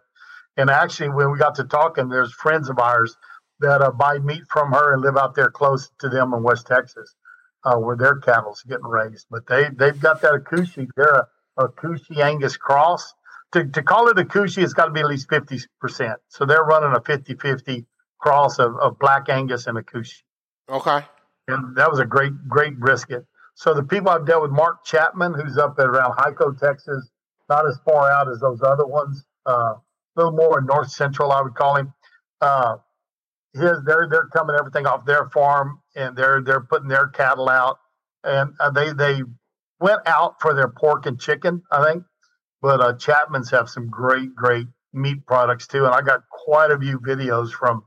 [0.57, 3.15] And actually, when we got to talking, there's friends of ours
[3.59, 6.65] that uh, buy meat from her and live out there close to them in West
[6.67, 7.13] Texas,
[7.63, 9.27] uh, where their cattle's getting raised.
[9.29, 10.87] But they they've got that Akaushi.
[10.95, 11.27] They're a
[11.57, 13.13] Akaushi Angus cross.
[13.53, 16.15] to, to call it Akaushi, it's got to be at least 50%.
[16.29, 17.85] So they're running a 50 50
[18.19, 20.21] cross of, of Black Angus and Akaushi.
[20.69, 21.05] Okay.
[21.47, 23.25] And that was a great, great brisket.
[23.55, 27.09] So the people I've dealt with, Mark Chapman, who's up at around Hico, Texas,
[27.47, 29.81] not as far out as those other ones, uh, a
[30.15, 31.93] little more north central, I would call him.
[32.41, 32.77] Uh,
[33.53, 37.79] his, they're they're coming everything off their farm, and they're they're putting their cattle out,
[38.23, 39.21] and uh, they they
[39.79, 42.03] went out for their pork and chicken, I think,
[42.61, 46.79] but uh, Chapman's have some great great meat products too, and I got quite a
[46.79, 47.83] few videos from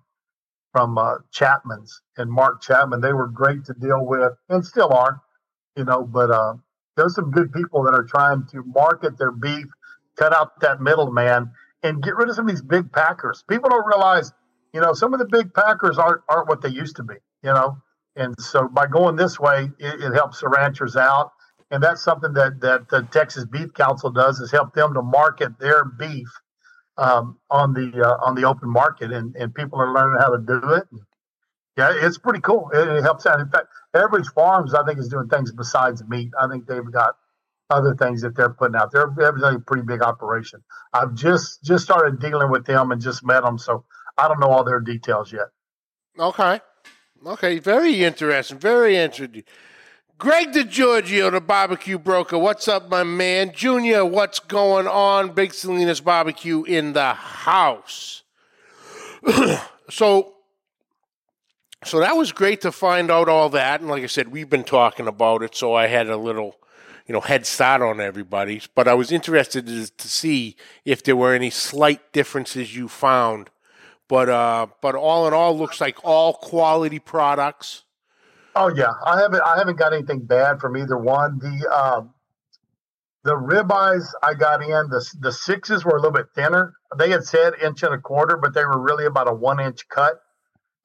[0.72, 3.00] from uh, Chapman's and Mark Chapman.
[3.00, 5.20] They were great to deal with, and still are,
[5.76, 6.04] you know.
[6.04, 6.54] But uh,
[6.96, 9.66] there's some good people that are trying to market their beef,
[10.16, 13.42] cut out that middleman, and get rid of some of these big packers.
[13.48, 14.32] People don't realize,
[14.74, 17.52] you know, some of the big packers aren't aren't what they used to be, you
[17.52, 17.78] know.
[18.16, 21.32] And so by going this way, it, it helps the ranchers out,
[21.70, 25.58] and that's something that that the Texas Beef Council does is help them to market
[25.58, 26.28] their beef
[26.96, 30.38] um, on the uh, on the open market, and, and people are learning how to
[30.38, 30.84] do it.
[31.76, 32.70] Yeah, it's pretty cool.
[32.74, 33.38] It, it helps out.
[33.40, 36.30] In fact, Average Farms, I think, is doing things besides meat.
[36.40, 37.14] I think they've got
[37.70, 38.90] other things that they're putting out.
[38.90, 40.64] They're evidently a pretty big operation.
[40.92, 43.84] I've just just started dealing with them and just met them, so
[44.16, 45.48] I don't know all their details yet.
[46.18, 46.60] Okay.
[47.24, 47.58] Okay.
[47.58, 48.58] Very interesting.
[48.58, 49.44] Very interesting.
[50.18, 52.36] Greg DiGiorgio, the barbecue broker.
[52.36, 53.52] What's up, my man?
[53.54, 55.30] Junior, what's going on?
[55.30, 58.24] Big Salinas Barbecue in the house.
[59.88, 60.32] so,
[61.84, 63.80] so that was great to find out all that.
[63.80, 66.56] And like I said, we've been talking about it, so I had a little,
[67.06, 68.60] you know, head start on everybody.
[68.74, 73.50] But I was interested to, to see if there were any slight differences you found.
[74.08, 77.84] But uh, but all in all, looks like all quality products.
[78.54, 81.38] Oh yeah, I haven't I haven't got anything bad from either one.
[81.38, 82.14] The um,
[83.24, 86.74] the ribeyes I got in the the sixes were a little bit thinner.
[86.98, 89.88] They had said inch and a quarter, but they were really about a one inch
[89.88, 90.20] cut.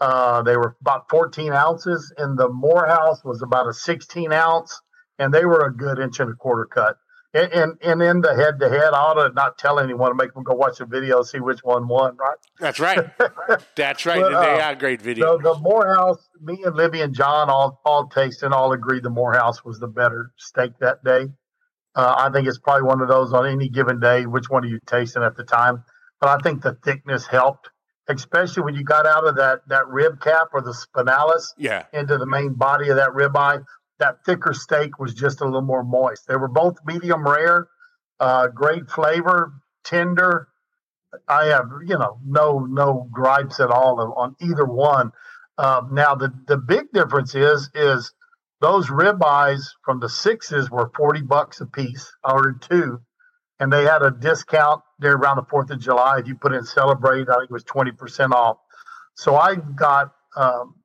[0.02, 4.82] Uh, they were about 14 ounces, and the Moorhouse was about a 16 ounce,
[5.20, 6.98] and they were a good inch and a quarter cut.
[7.34, 10.16] And and, and in the head to head, I ought to not tell anyone to
[10.16, 12.38] make them go watch the video, see which one won, right?
[12.60, 13.10] That's right.
[13.76, 14.22] That's right.
[14.22, 15.42] But, they uh, are great videos.
[15.42, 19.10] The, the Moorhouse, me and Libby and John all all tasted and all agreed the
[19.10, 21.26] Moorhouse was the better steak that day.
[21.96, 24.26] Uh, I think it's probably one of those on any given day.
[24.26, 25.84] Which one are you tasting at the time?
[26.20, 27.70] But I think the thickness helped,
[28.08, 31.86] especially when you got out of that that rib cap or the spinalis yeah.
[31.94, 33.64] into the main body of that ribeye.
[34.04, 36.28] That thicker steak was just a little more moist.
[36.28, 37.70] They were both medium rare,
[38.20, 39.54] uh, great flavor,
[39.86, 40.50] tender.
[41.30, 45.14] I have you know no no gripes at all on either one.
[45.58, 48.12] Uh, now the the big difference is is
[48.60, 52.12] those ribeyes from the sixes were forty bucks a piece.
[52.26, 53.00] I ordered two,
[53.62, 56.20] and they had a discount there around the Fourth of July.
[56.20, 58.58] If you put in celebrate, I think it was twenty percent off.
[59.16, 60.76] So I got um,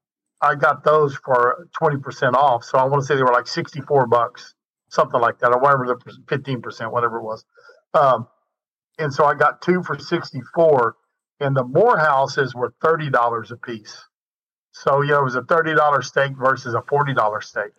[0.40, 2.64] I got those for twenty percent off.
[2.64, 4.54] So I want to say they were like sixty four bucks,
[4.90, 7.44] something like that, or whatever the fifteen percent, whatever it was.
[7.94, 8.28] Um,
[8.98, 10.96] and so I got two for sixty four,
[11.40, 13.96] and the Moorhouses were thirty dollars a piece.
[14.72, 17.72] So you know, it was a thirty dollar steak versus a forty dollar steak.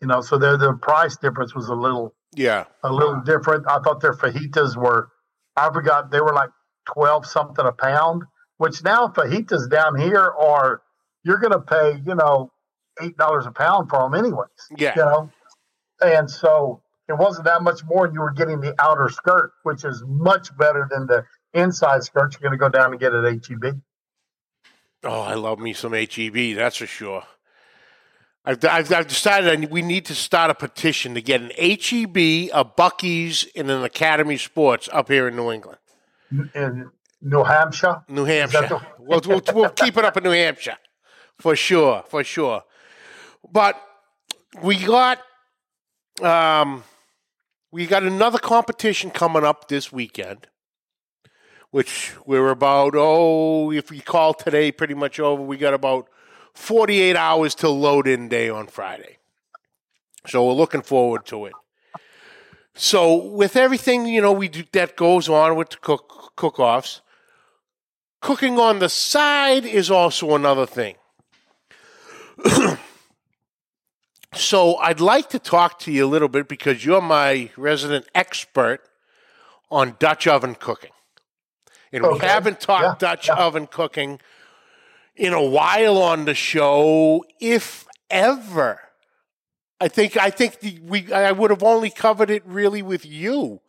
[0.00, 2.64] You know, so the the price difference was a little Yeah.
[2.84, 3.66] a little different.
[3.68, 5.10] I thought their fajitas were,
[5.56, 6.50] I forgot they were like
[6.86, 8.22] twelve something a pound.
[8.58, 10.82] Which now fajitas down here are
[11.24, 12.52] you're going to pay you know
[13.02, 14.48] eight dollars a pound for them anyways.
[14.76, 14.92] Yeah.
[14.96, 15.30] You know,
[16.00, 19.84] and so it wasn't that much more, and you were getting the outer skirt, which
[19.84, 22.34] is much better than the inside skirt.
[22.34, 23.80] You're going to go down and get at HEB.
[25.04, 27.22] Oh, I love me some HEB, that's for sure.
[28.44, 32.16] I've, I've, I've decided I, we need to start a petition to get an HEB,
[32.52, 35.78] a Buc-ee's, and an Academy Sports up here in New England.
[36.54, 36.90] In
[37.22, 38.62] New Hampshire, New Hampshire.
[38.68, 40.76] the- we'll, we'll, we'll keep it up in New Hampshire
[41.38, 42.62] for sure, for sure.
[43.50, 43.80] But
[44.62, 45.20] we got
[46.22, 46.84] um,
[47.70, 50.48] we got another competition coming up this weekend,
[51.70, 56.08] which we're about oh, if we call today pretty much over, we got about
[56.54, 59.18] forty eight hours till load in day on Friday.
[60.26, 61.54] So we're looking forward to it.
[62.74, 67.00] So with everything you know we do, that goes on with the cook cook offs,
[68.20, 70.94] cooking on the side is also another thing.
[74.34, 78.80] so I'd like to talk to you a little bit because you're my resident expert
[79.70, 80.90] on Dutch oven cooking.
[81.92, 83.34] And we haven't talked Yeah, Dutch yeah.
[83.34, 84.20] oven cooking
[85.16, 88.80] in a while on the show, if ever.
[89.80, 93.60] I think I think the, we I would have only covered it really with you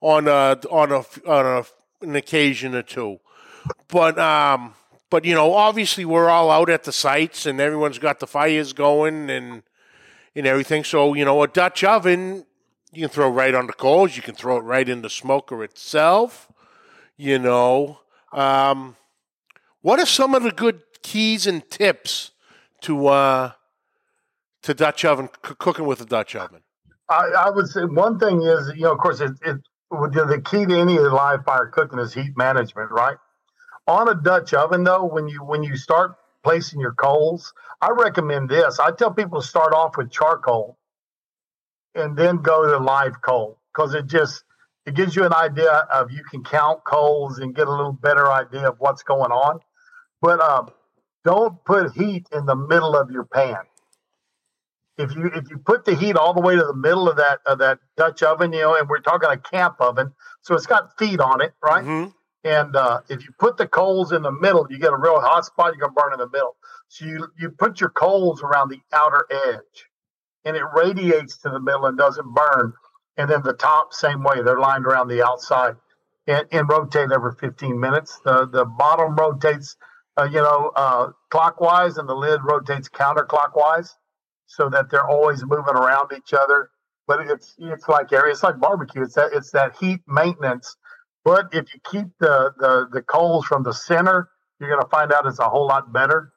[0.00, 3.20] on a on a on a, an occasion or two.
[3.88, 4.74] But um,
[5.10, 8.72] but you know, obviously we're all out at the sites and everyone's got the fires
[8.72, 9.62] going and
[10.34, 10.84] and everything.
[10.84, 12.44] So you know, a Dutch oven
[12.92, 14.16] you can throw right on the coals.
[14.16, 16.50] You can throw it right in the smoker itself.
[17.16, 18.00] You know,
[18.32, 18.96] um,
[19.82, 22.30] what are some of the good keys and tips
[22.82, 23.52] to uh,
[24.62, 26.62] to Dutch oven c- cooking with a Dutch oven?
[27.10, 29.56] I, I would say one thing is, you know, of course, it, it
[29.90, 33.16] the key to any live fire cooking is heat management, right?
[33.88, 38.50] On a Dutch oven, though, when you when you start placing your coals, I recommend
[38.50, 38.78] this.
[38.78, 40.76] I tell people to start off with charcoal
[41.94, 44.44] and then go to live coal because it just
[44.84, 48.30] it gives you an idea of you can count coals and get a little better
[48.30, 49.60] idea of what's going on.
[50.20, 50.68] But um,
[51.24, 53.56] don't put heat in the middle of your pan.
[54.98, 57.40] If you if you put the heat all the way to the middle of that
[57.46, 60.12] of that Dutch oven, you know, and we're talking a camp oven,
[60.42, 61.84] so it's got feet on it, right?
[61.84, 62.10] Mm-hmm.
[62.48, 65.46] And uh, if you put the coals in the middle, you get a real hot
[65.46, 65.74] spot.
[65.76, 66.56] You're gonna burn in the middle.
[66.88, 69.86] So you you put your coals around the outer edge,
[70.44, 72.74] and it radiates to the middle and doesn't burn.
[73.18, 75.76] And then the top, same way, they're lined around the outside,
[76.26, 78.20] and, and rotate every 15 minutes.
[78.24, 79.76] The the bottom rotates,
[80.18, 83.90] uh, you know, uh, clockwise, and the lid rotates counterclockwise,
[84.46, 86.70] so that they're always moving around each other.
[87.06, 89.02] But it's it's like it's like barbecue.
[89.02, 90.76] It's that it's that heat maintenance.
[91.24, 95.12] But if you keep the the the coals from the center, you're going to find
[95.12, 96.32] out it's a whole lot better.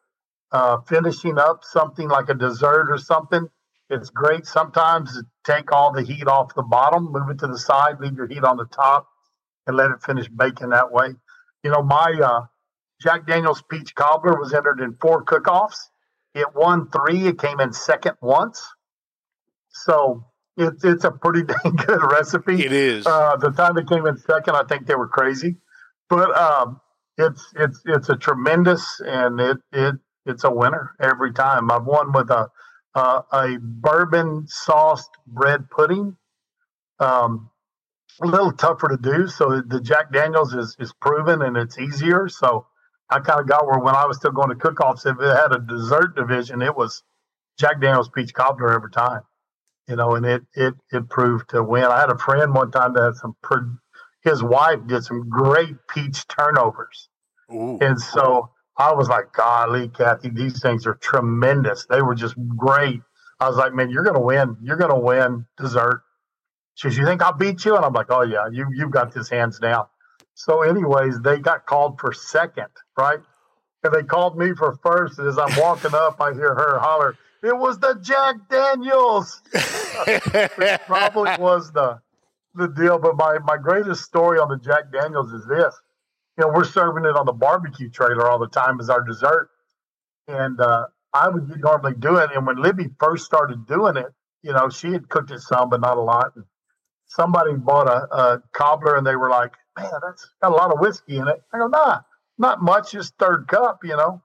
[0.52, 3.48] Uh, finishing up something like a dessert or something,
[3.90, 7.58] it's great sometimes to take all the heat off the bottom, move it to the
[7.60, 9.08] side, leave your heat on the top,
[9.68, 11.10] and let it finish baking that way.
[11.64, 12.42] You know, my uh,
[13.02, 15.90] Jack Daniels peach cobbler was entered in four cook-offs.
[16.36, 17.28] It won three.
[17.28, 18.64] It came in second once.
[19.70, 20.26] So
[20.58, 22.64] it's it's a pretty dang good recipe.
[22.64, 23.06] It is.
[23.06, 25.58] Uh, the time it came in second, I think they were crazy,
[26.10, 26.80] but um,
[27.18, 29.96] it's it's it's a tremendous and it it
[30.26, 31.72] it's a winner every time.
[31.72, 32.50] I've won with a
[32.94, 36.18] uh, a bourbon sauced bread pudding.
[37.00, 37.50] Um,
[38.22, 42.28] a little tougher to do, so the Jack Daniels is is proven and it's easier.
[42.30, 42.68] So
[43.10, 45.54] I kind of got where when I was still going to cook-offs, if it had
[45.54, 47.04] a dessert division, it was
[47.60, 49.22] Jack Daniels peach cobbler every time.
[49.92, 51.84] You know, and it it it proved to win.
[51.84, 53.36] I had a friend one time that had some.
[54.24, 57.10] His wife did some great peach turnovers,
[57.54, 57.78] Ooh.
[57.82, 61.88] and so I was like, "Golly, Kathy, these things are tremendous.
[61.88, 63.02] They were just great."
[63.42, 64.56] I was like, "Man, you're gonna win.
[64.62, 66.04] You're gonna win dessert."
[66.76, 69.14] She says, "You think I'll beat you?" And I'm like, "Oh yeah, you you've got
[69.14, 69.88] this hands down."
[70.36, 73.20] So, anyways, they got called for second, right?
[73.84, 75.20] And they called me for first.
[75.20, 79.42] And as I'm walking up, I hear her holler, "It was the Jack Daniels."
[80.08, 82.00] Which probably was the
[82.56, 83.00] the deal.
[83.00, 85.76] But my my greatest story on the Jack Daniels is this:
[86.38, 89.50] you know, we're serving it on the barbecue trailer all the time as our dessert,
[90.28, 92.32] and uh, I would normally do it.
[92.36, 94.14] And when Libby first started doing it,
[94.44, 96.34] you know, she had cooked it some, but not a lot.
[96.36, 96.46] And
[97.08, 100.80] somebody bought a, a cobbler, and they were like, "Man, that's got a lot of
[100.80, 102.02] whiskey in it." I go, "Nah,
[102.38, 104.22] not much, just third cup," you know.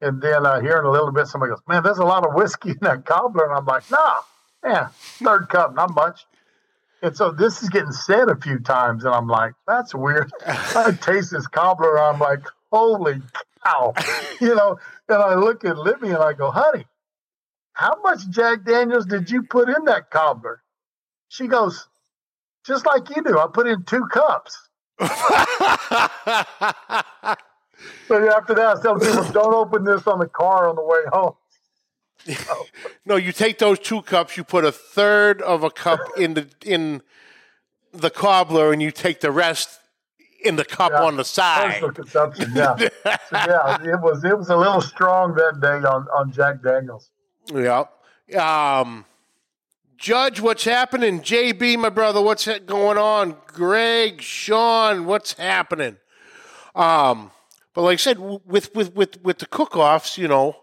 [0.00, 2.34] And then uh, here in a little bit, somebody goes, "Man, there's a lot of
[2.34, 4.20] whiskey in that cobbler," and I'm like, "Nah,
[4.64, 6.24] yeah, third cup, not much."
[7.02, 10.92] And so this is getting said a few times, and I'm like, "That's weird." I
[10.92, 13.20] taste this cobbler, and I'm like, "Holy
[13.64, 13.94] cow!"
[14.40, 14.78] you know.
[15.08, 16.86] And I look at Libby and I go, "Honey,
[17.72, 20.62] how much Jack Daniels did you put in that cobbler?"
[21.28, 21.88] She goes,
[22.64, 23.38] "Just like you do.
[23.38, 24.68] I put in two cups."
[28.06, 30.82] So after that, I was telling people, don't open this on the car on the
[30.82, 31.34] way home.
[33.06, 36.48] no, you take those two cups, you put a third of a cup in the
[36.64, 37.02] in
[37.92, 39.78] the cobbler, and you take the rest
[40.44, 41.02] in the cup Yeah.
[41.04, 41.72] on the side.
[41.80, 42.76] Personal consumption, yeah.
[42.76, 42.88] so
[43.32, 47.10] yeah, it was it was a little strong that day on, on Jack Daniels.
[47.52, 47.84] Yeah.
[48.38, 49.04] Um,
[49.96, 51.20] Judge, what's happening?
[51.22, 53.36] JB, my brother, what's going on?
[53.48, 55.96] Greg, Sean, what's happening?
[56.74, 57.30] Um,
[57.74, 60.56] but like I said, with with with with the cook-offs, you know,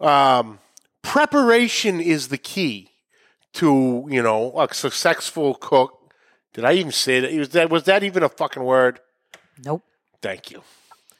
[0.00, 0.58] um,
[1.02, 2.90] preparation is the key
[3.54, 6.12] to you know a successful cook.
[6.52, 7.32] Did I even say that?
[7.32, 9.00] Was that was that even a fucking word?
[9.64, 9.82] Nope.
[10.20, 10.62] Thank you.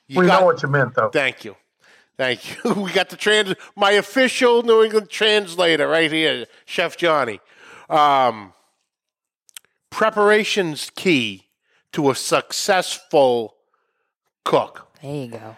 [0.07, 1.09] You We got- know what you meant, though.
[1.11, 1.57] Thank you.
[2.17, 2.75] Thank you.
[2.85, 7.41] We got the trans my official New England translator right here, Chef Johnny.
[7.89, 8.53] Um,
[9.91, 11.47] preparation's key
[11.93, 13.55] to a successful
[14.45, 14.84] cook.
[15.05, 15.57] There you go.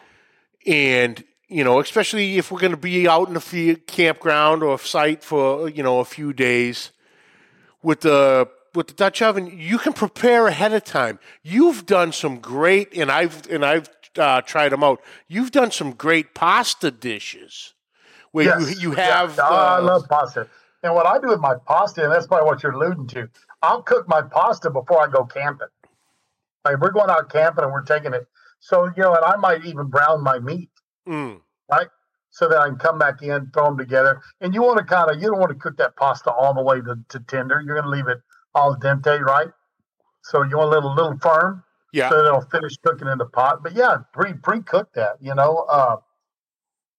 [0.66, 4.72] And, you know, especially if we're going to be out in the field, campground or
[4.72, 6.90] off site for, you know, a few days
[7.80, 11.20] with the with the Dutch oven, you can prepare ahead of time.
[11.44, 13.88] You've done some great, and I've and I've
[14.18, 15.01] uh, tried them out.
[15.28, 17.72] You've done some great pasta dishes
[18.32, 18.74] where Yes.
[18.82, 19.20] you you Yeah.
[19.20, 19.38] have.
[19.38, 20.49] I uh, love pasta.
[20.82, 23.28] And what I do with my pasta, and that's probably what you're alluding to,
[23.62, 25.68] I'll cook my pasta before I go camping.
[26.64, 28.26] Like we're going out camping and we're taking it.
[28.67, 30.71] So, you know, and I might even brown my meat,
[31.09, 31.41] mm,
[31.71, 31.87] right?
[32.31, 34.21] So that I can come back in, throw them together.
[34.41, 36.62] And you want to kind of, you don't want to cook that pasta all the
[36.62, 37.62] way to, to tender.
[37.64, 38.19] You're going to leave it
[38.57, 39.49] al dente, right?
[40.23, 41.62] So you want a little, little firm
[41.93, 43.62] yeah, so it'll finish cooking in the pot.
[43.62, 45.17] But yeah, pre pre cook that.
[45.21, 45.97] You know, uh,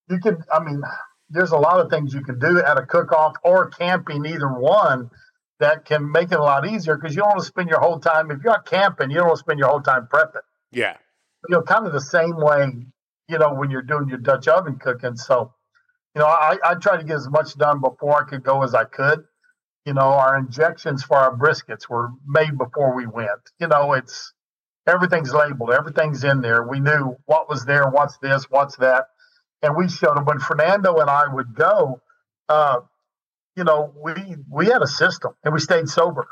[0.09, 0.37] you can.
[0.51, 0.81] I mean,
[1.29, 4.47] there's a lot of things you can do at a cook off or camping, either
[4.47, 5.11] one,
[5.59, 7.99] that can make it a lot easier because you don't want to spend your whole
[7.99, 8.31] time.
[8.31, 10.41] If you're out camping, you don't want to spend your whole time prepping.
[10.71, 10.97] yeah,
[11.49, 12.67] You know, kind of the same way.
[13.29, 15.15] You know, when you're doing your Dutch oven cooking.
[15.17, 15.53] So,
[16.15, 18.75] you know, I, I tried to get as much done before I could go as
[18.75, 19.23] I could.
[19.85, 23.29] You know, our injections for our briskets were made before we went.
[23.59, 24.33] You know, it's
[24.87, 26.63] everything's labeled, everything's in there.
[26.63, 29.07] We knew what was there, what's this, what's that,
[29.63, 30.25] and we showed them.
[30.25, 32.01] When Fernando and I would go,
[32.49, 32.81] uh,
[33.57, 34.13] you know, we
[34.49, 36.27] we had a system and we stayed sober.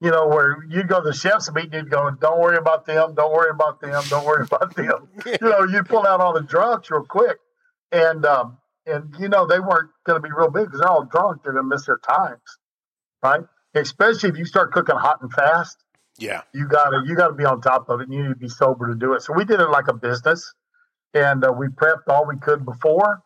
[0.00, 3.14] You know, where you'd go to the chef's meeting, you'd go, "Don't worry about them,
[3.14, 6.42] don't worry about them, don't worry about them." you know, you pull out all the
[6.42, 7.38] drunks real quick,
[7.90, 11.04] and um, and you know they weren't going to be real big because they're all
[11.04, 11.42] drunk.
[11.42, 12.58] They're going to miss their times,
[13.22, 13.40] right?
[13.74, 15.78] Especially if you start cooking hot and fast.
[16.18, 18.04] Yeah, you gotta you gotta be on top of it.
[18.04, 19.22] And you need to be sober to do it.
[19.22, 20.52] So we did it like a business.
[21.14, 23.22] And uh, we prepped all we could before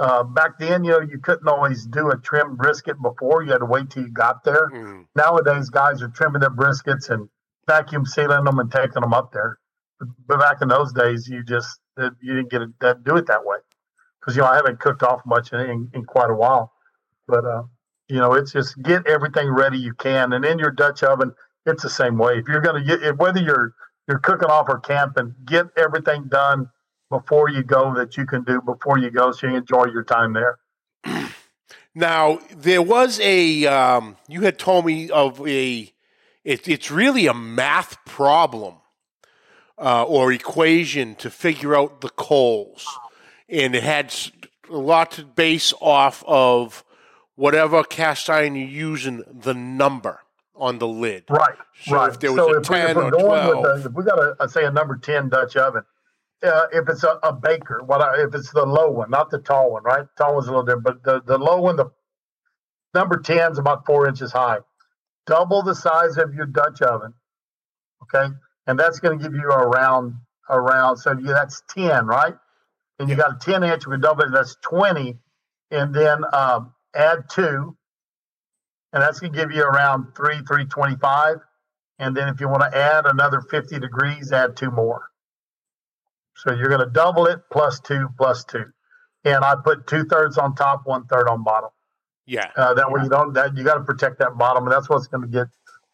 [0.00, 3.42] uh, back then you know you couldn't always do a trim brisket before.
[3.42, 4.70] You had to wait till you got there.
[4.70, 7.28] Mm, nowadays guys are trimming their briskets and
[7.68, 9.58] vacuum sealing them and taking them up there.
[9.98, 13.44] But, but back in those days you just you didn't get that, do it that
[13.44, 13.58] way.
[14.18, 16.72] Because you know i haven't cooked off much in, in, in quite a while.
[17.28, 17.62] But uh,
[18.08, 20.32] you know it's just get everything ready you can.
[20.32, 21.34] And in your dutch oven
[21.66, 22.38] it's the same way.
[22.38, 23.74] If you're going to get if, whether you're
[24.08, 26.70] you're cooking off or camping get everything done
[27.10, 30.32] before you go that you can do before you go so you enjoy your time
[30.32, 30.58] there
[31.94, 35.92] Now there was a um, you had told me of a
[36.44, 38.76] it, it's really a math problem
[39.76, 42.86] uh, or equation to figure out the coals,
[43.48, 44.14] and it had
[44.70, 46.84] a lot to base off of
[47.34, 50.20] whatever cast iron you're using the number
[50.54, 51.24] on the lid.
[51.28, 53.24] right So right if there was so a if, we, if 10 we're or going
[53.24, 53.56] 12.
[53.56, 55.82] with a, if we got a, a say a number 10 dutch oven
[56.42, 59.38] uh, if it's a, a baker what I, if it's the low one not the
[59.38, 60.06] tall one right?
[60.16, 61.90] Tall one's a little different but the, the low one the
[62.94, 64.58] number 10 is about four inches high.
[65.26, 67.14] Double the size of your dutch oven
[68.04, 68.32] okay?
[68.66, 70.14] And that's going to give you around
[70.48, 72.34] around so you, that's 10 right?
[72.98, 75.16] And you got a 10 inch we double it that's 20
[75.70, 77.76] and then um, add two
[78.92, 81.36] and that's going to give you around three 325
[81.98, 85.09] and then if you want to add another 50 degrees add two more
[86.42, 88.64] so you're going to double it plus two plus two
[89.24, 91.70] and i put two thirds on top one third on bottom
[92.26, 94.88] Yeah, uh, that way you don't that you got to protect that bottom, and that's
[94.88, 95.48] what's going to get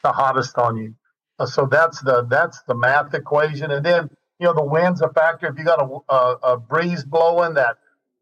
[0.05, 0.95] the hottest on you.
[1.39, 5.09] Uh, so that's the that's the math equation, and then you know the wind's a
[5.11, 5.49] factor.
[5.49, 7.79] If you got a, a, a breeze blowing that,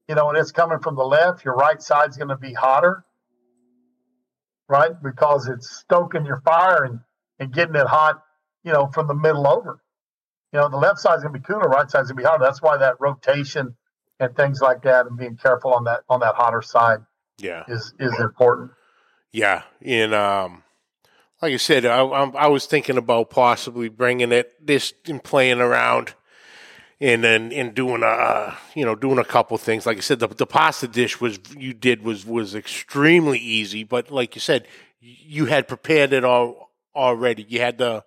[0.09, 3.05] you know, and it's coming from the left, your right side's going to be hotter,
[4.69, 4.93] right?
[5.03, 7.01] Because it's stoking your fire and
[7.41, 8.23] and getting it hot,
[8.65, 9.81] you know, from the middle over.
[10.55, 12.45] You know, the left side's going to be cooler, right side's going to be hotter.
[12.45, 13.75] That's why that rotation
[14.21, 17.01] and things like that, and being careful on that on that hotter side
[17.39, 17.65] yeah.
[17.67, 18.71] is is important.
[19.33, 20.63] Yeah, and um,
[21.43, 25.59] like I said, I, I, I was thinking about possibly bringing it this and playing
[25.59, 26.15] around,
[27.01, 29.87] and then and doing a you know doing a couple things.
[29.87, 34.13] Like I said, the, the pasta dish was you did was was extremely easy, but
[34.13, 34.69] like you said,
[35.01, 37.45] you had prepared it all already.
[37.49, 38.05] You had the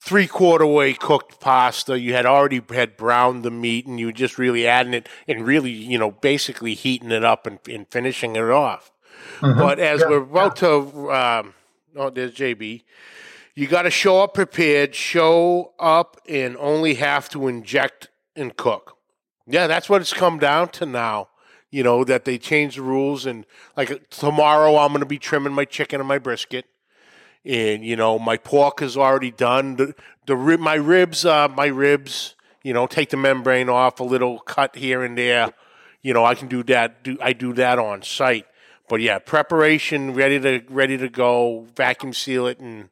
[0.00, 1.98] three quarter way cooked pasta.
[1.98, 5.46] You had already had browned the meat, and you were just really adding it and
[5.46, 8.90] really you know basically heating it up and, and finishing it off.
[9.40, 11.54] But as Yeah, we're about to, um,
[11.96, 12.82] oh, there's JB.
[13.54, 18.96] You got to show up prepared, show up, and only have to inject and cook.
[19.46, 21.28] Yeah, that's what it's come down to now.
[21.70, 23.46] You know that they changed the rules, and
[23.76, 26.66] like tomorrow, I'm going to be trimming my chicken and my brisket,
[27.44, 29.76] and you know my pork is already done.
[29.76, 29.94] The,
[30.26, 32.34] the rib, my ribs, uh, my ribs.
[32.62, 35.54] You know, take the membrane off, a little cut here and there.
[36.02, 37.02] You know, I can do that.
[37.02, 38.46] Do I do that on site?
[38.88, 41.66] But yeah, preparation ready to ready to go.
[41.74, 42.90] Vacuum seal it, and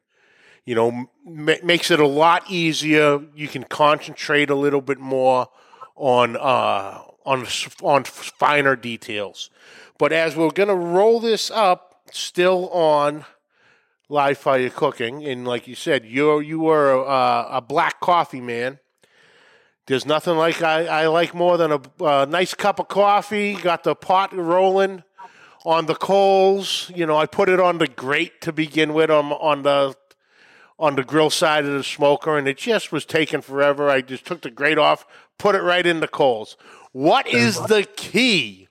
[0.65, 3.19] you know m- makes it a lot easier.
[3.35, 5.49] You can concentrate a little bit more
[5.95, 7.45] on uh, on
[7.83, 9.49] on finer details.
[9.97, 13.25] But as we're gonna roll this up, still on
[14.09, 18.41] live fire cooking, and like you said, you you were a, uh, a black coffee
[18.41, 18.79] man.
[19.85, 23.55] There's nothing like I, I like more than a, a nice cup of coffee.
[23.55, 25.03] Got the pot rolling
[25.65, 26.91] on the coals.
[26.93, 29.95] You know, I put it on the grate to begin with on on the
[30.79, 33.89] on the grill side of the smoker, and it just was taking forever.
[33.89, 35.05] I just took the grate off,
[35.37, 36.57] put it right in the coals.
[36.91, 38.67] What is the key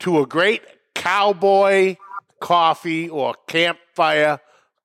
[0.00, 0.62] to a great
[0.94, 1.96] cowboy
[2.40, 4.40] coffee or campfire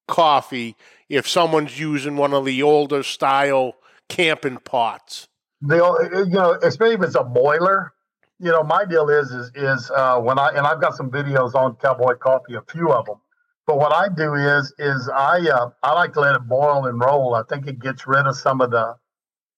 [0.07, 0.75] coffee
[1.09, 3.75] if someone's using one of the older style
[4.09, 5.27] camping pots?
[5.61, 7.93] The you know, especially if it's a boiler.
[8.39, 11.55] You know, my deal is is is uh, when I and I've got some videos
[11.55, 13.17] on cowboy coffee, a few of them.
[13.65, 16.99] But what I do is is I uh, I like to let it boil and
[16.99, 17.35] roll.
[17.35, 18.95] I think it gets rid of some of the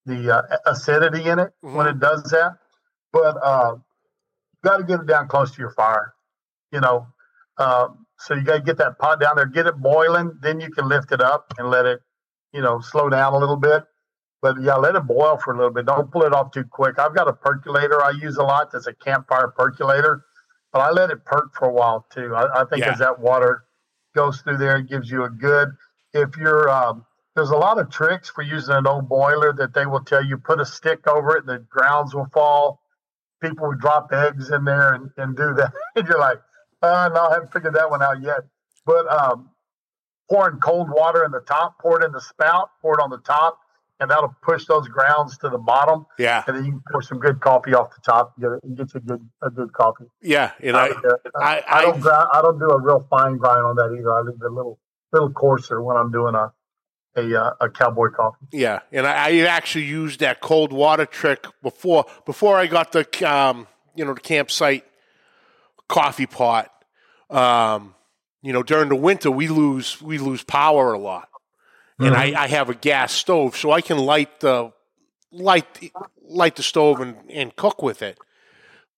[0.05, 1.75] the uh, acidity in it mm-hmm.
[1.75, 2.57] when it does that.
[3.11, 6.13] But uh, you got to get it down close to your fire.
[6.71, 7.07] You know,
[7.57, 10.37] um, so you got to get that pot down there, get it boiling.
[10.41, 11.99] Then you can lift it up and let it,
[12.53, 13.83] you know, slow down a little bit.
[14.41, 15.85] But yeah, let it boil for a little bit.
[15.85, 16.99] Don't pull it off too quick.
[16.99, 18.71] I've got a percolator I use a lot.
[18.71, 20.23] That's a campfire percolator,
[20.71, 22.35] but I let it perk for a while too.
[22.35, 22.91] I, I think yeah.
[22.91, 23.63] as that water
[24.15, 25.69] goes through there, it gives you a good.
[26.13, 27.05] If you're um,
[27.35, 30.37] there's a lot of tricks for using an old boiler that they will tell you
[30.37, 32.81] put a stick over it, and the grounds will fall.
[33.41, 35.73] People would drop eggs in there and, and do that.
[35.95, 36.39] and you're like,
[36.85, 38.41] uh, no, I haven't figured that one out yet.
[38.85, 39.49] But um,
[40.29, 43.17] pouring cold water in the top, pour it in the spout, pour it on the
[43.19, 43.59] top,
[43.99, 46.05] and that'll push those grounds to the bottom.
[46.19, 48.39] Yeah, and then you can pour some good coffee off the top.
[48.39, 50.05] Get it, get you a good a good coffee.
[50.21, 50.93] Yeah, and I, I,
[51.35, 54.13] I, I, don't grind, I don't do a real fine grind on that either.
[54.13, 54.79] I leave it a little
[55.11, 56.51] little coarser when I'm doing a
[57.15, 58.45] a, uh, a cowboy coffee.
[58.51, 63.05] Yeah, and I, I, actually used that cold water trick before before I got the
[63.29, 64.85] um, you know the campsite
[65.87, 66.71] coffee pot.
[67.29, 67.95] Um,
[68.41, 71.29] you know, during the winter we lose we lose power a lot
[71.99, 72.37] and mm-hmm.
[72.37, 74.73] I, I, have a gas stove, so I can light the
[75.31, 78.17] light light the stove and, and cook with it.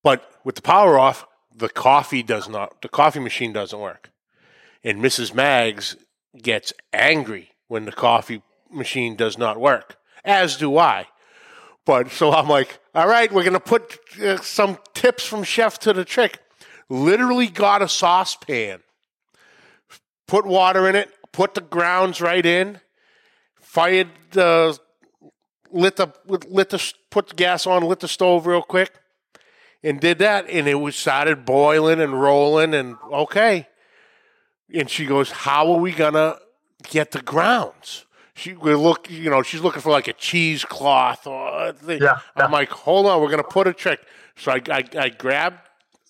[0.03, 2.81] But with the power off, the coffee does not.
[2.81, 4.11] The coffee machine doesn't work,
[4.83, 5.33] and Mrs.
[5.33, 5.95] Mags
[6.41, 9.97] gets angry when the coffee machine does not work.
[10.23, 11.07] As do I.
[11.85, 15.93] But so I'm like, all right, we're gonna put uh, some tips from chef to
[15.93, 16.39] the trick.
[16.89, 18.81] Literally got a saucepan,
[20.27, 22.79] put water in it, put the grounds right in,
[23.59, 24.79] fired the
[25.71, 28.91] lit the lit the put the gas on, lit the stove real quick,
[29.83, 33.67] and did that, and it was started boiling and rolling, and okay.
[34.73, 36.37] And she goes, "How are we gonna
[36.83, 41.73] get the grounds?" She we look, you know, she's looking for like a cheesecloth or
[41.73, 42.01] thing.
[42.01, 42.45] Yeah, yeah.
[42.45, 43.99] I'm like, hold on, we're gonna put a trick.
[44.35, 45.57] So I, I, I grabbed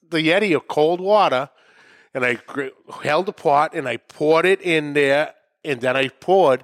[0.09, 1.49] the Yeti of cold water,
[2.13, 2.39] and I
[3.03, 5.33] held the pot and I poured it in there,
[5.63, 6.63] and then I poured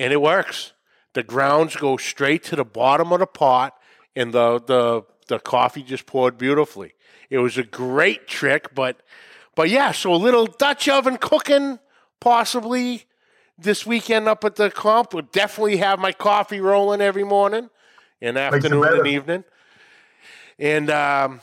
[0.00, 0.72] and it works.
[1.12, 3.74] The grounds go straight to the bottom of the pot,
[4.16, 6.94] and the the the coffee just poured beautifully.
[7.28, 9.00] It was a great trick, but
[9.54, 11.78] but yeah, so a little Dutch oven cooking
[12.20, 13.04] possibly
[13.58, 15.12] this weekend up at the comp.
[15.12, 17.68] Would definitely have my coffee rolling every morning
[18.22, 19.44] and afternoon and evening.
[20.58, 21.40] And um,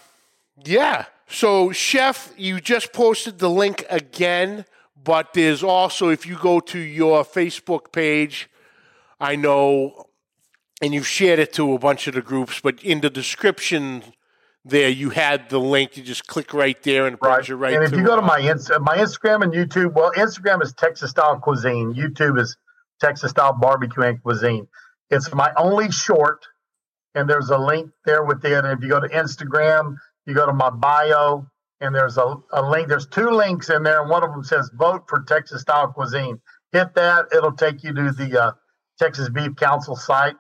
[0.64, 4.66] yeah, so chef, you just posted the link again
[5.08, 8.50] but there's also, if you go to your Facebook page,
[9.22, 10.08] I know,
[10.82, 14.04] and you've shared it to a bunch of the groups, but in the description
[14.66, 15.96] there, you had the link.
[15.96, 17.48] You just click right there and it right.
[17.48, 17.76] right.
[17.76, 18.40] And if you go to my
[18.82, 21.94] my Instagram and YouTube, well, Instagram is Texas style cuisine.
[21.94, 22.58] YouTube is
[23.00, 24.68] Texas style barbecue and cuisine.
[25.10, 26.46] It's my only short,
[27.16, 28.66] and there's a link there with it.
[28.66, 29.96] And if you go to Instagram,
[30.28, 31.48] you go to my bio,
[31.80, 32.88] and there's a, a link.
[32.88, 36.40] There's two links in there, and one of them says "Vote for Texas Style Cuisine."
[36.72, 38.52] Hit that; it'll take you to the uh,
[39.00, 40.36] Texas Beef Council site.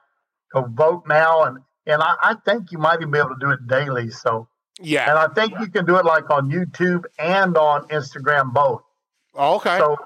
[0.53, 3.51] Go vote now, and and I, I, think you might even be able to do
[3.51, 4.09] it daily.
[4.09, 4.49] So
[4.81, 8.81] yeah, and I think you can do it like on YouTube and on Instagram both.
[9.35, 9.77] Oh, okay.
[9.77, 9.97] So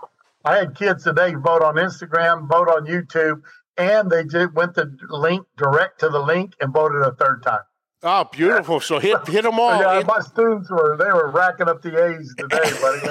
[0.43, 3.41] I had kids today vote on Instagram, vote on YouTube,
[3.77, 7.61] and they just went the link direct to the link and voted a third time.
[8.03, 8.79] Oh, beautiful!
[8.79, 9.79] So hit hit them all.
[9.79, 13.07] Yeah, my students were they were racking up the A's today, buddy.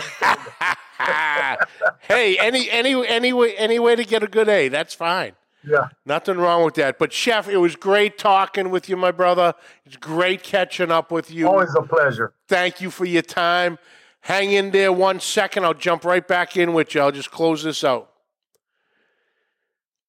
[2.01, 5.33] hey, any any any way any way to get a good A, that's fine.
[5.65, 6.99] Yeah, nothing wrong with that.
[6.99, 9.55] But chef, it was great talking with you, my brother.
[9.85, 11.47] It's great catching up with you.
[11.47, 12.33] Always a pleasure.
[12.49, 13.79] Thank you for your time.
[14.23, 15.65] Hang in there one second.
[15.65, 17.01] I'll jump right back in with you.
[17.01, 18.11] I'll just close this out.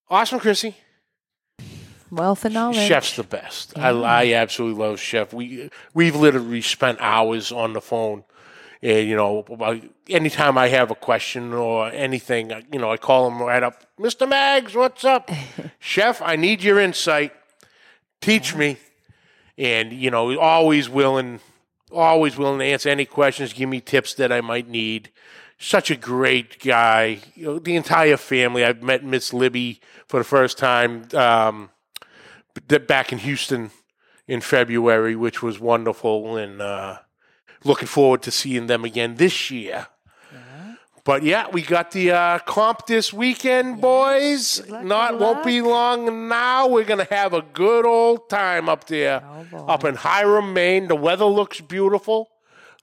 [0.09, 0.75] Awesome, Chrissy.
[2.11, 2.87] Wealth of knowledge.
[2.87, 3.73] Chef's the best.
[3.77, 3.91] Yeah.
[3.91, 5.33] I, I absolutely love Chef.
[5.33, 8.25] We we've literally spent hours on the phone,
[8.81, 9.45] And, you know,
[10.09, 14.27] anytime I have a question or anything, you know, I call him right up, Mr.
[14.27, 15.31] Mags, what's up?
[15.79, 17.33] Chef, I need your insight.
[18.19, 18.77] Teach me.
[19.57, 21.39] And, you know, always willing,
[21.91, 25.11] always willing to answer any questions, give me tips that I might need.
[25.59, 27.19] Such a great guy.
[27.35, 28.65] You know, the entire family.
[28.65, 31.69] I've met Miss Libby for the first time um,
[32.87, 33.71] back in Houston
[34.27, 36.37] in February, which was wonderful.
[36.37, 36.99] And, uh,
[37.63, 39.87] looking forward to seeing them again this year.
[41.03, 44.67] But yeah, we got the uh, comp this weekend, boys.
[44.67, 46.67] luck, Not won't be long now.
[46.67, 50.87] We're gonna have a good old time up there, Oh, up in Hiram, Maine.
[50.89, 52.29] The weather looks beautiful.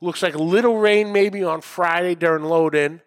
[0.01, 3.03] Looks like a little rain maybe on Friday during load in,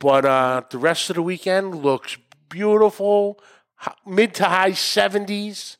[0.00, 2.16] but uh, the rest of the weekend looks
[2.48, 3.38] beautiful.
[4.06, 5.76] Mid to high seventies,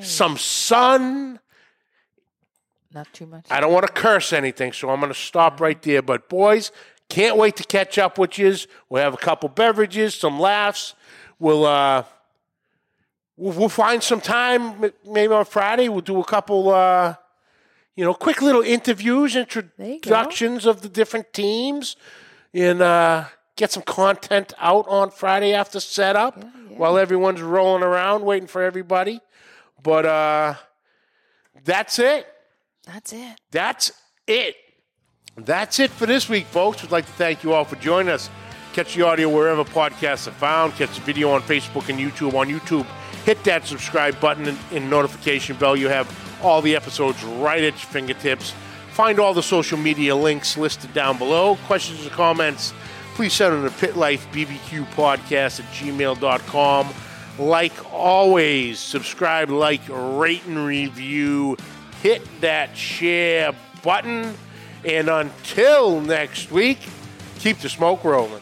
[0.00, 1.38] some sun.
[2.94, 3.46] Not too much.
[3.50, 6.02] I don't want to curse anything, so I'm going to stop right there.
[6.02, 6.72] But boys,
[7.08, 8.54] can't wait to catch up with you.
[8.88, 10.94] We'll have a couple beverages, some laughs.
[11.38, 12.04] We'll uh,
[13.36, 15.88] we'll, we'll find some time, maybe on Friday.
[15.88, 17.16] We'll do a couple, uh,
[17.96, 21.96] you know, quick little interviews, introductions of the different teams,
[22.54, 23.24] and uh,
[23.56, 26.42] get some content out on Friday after setup
[26.76, 29.20] while everyone's rolling around waiting for everybody.
[29.82, 30.54] But uh,
[31.64, 32.26] that's it.
[32.84, 33.40] That's it.
[33.50, 33.92] That's
[34.26, 34.56] it.
[35.36, 36.82] That's it for this week, folks.
[36.82, 38.28] We'd like to thank you all for joining us.
[38.72, 40.74] Catch the audio wherever podcasts are found.
[40.74, 42.34] Catch the video on Facebook and YouTube.
[42.34, 42.86] On YouTube,
[43.24, 45.76] hit that subscribe button and, and notification bell.
[45.76, 46.08] You have
[46.42, 48.54] all the episodes right at your fingertips.
[48.90, 51.56] Find all the social media links listed down below.
[51.66, 52.74] Questions or comments,
[53.14, 56.88] please send them to Pit Life BBQ Podcast at gmail.com.
[57.38, 61.56] Like always, subscribe, like, rate, and review.
[62.02, 64.34] Hit that share button.
[64.84, 66.78] And until next week,
[67.38, 68.41] keep the smoke rolling.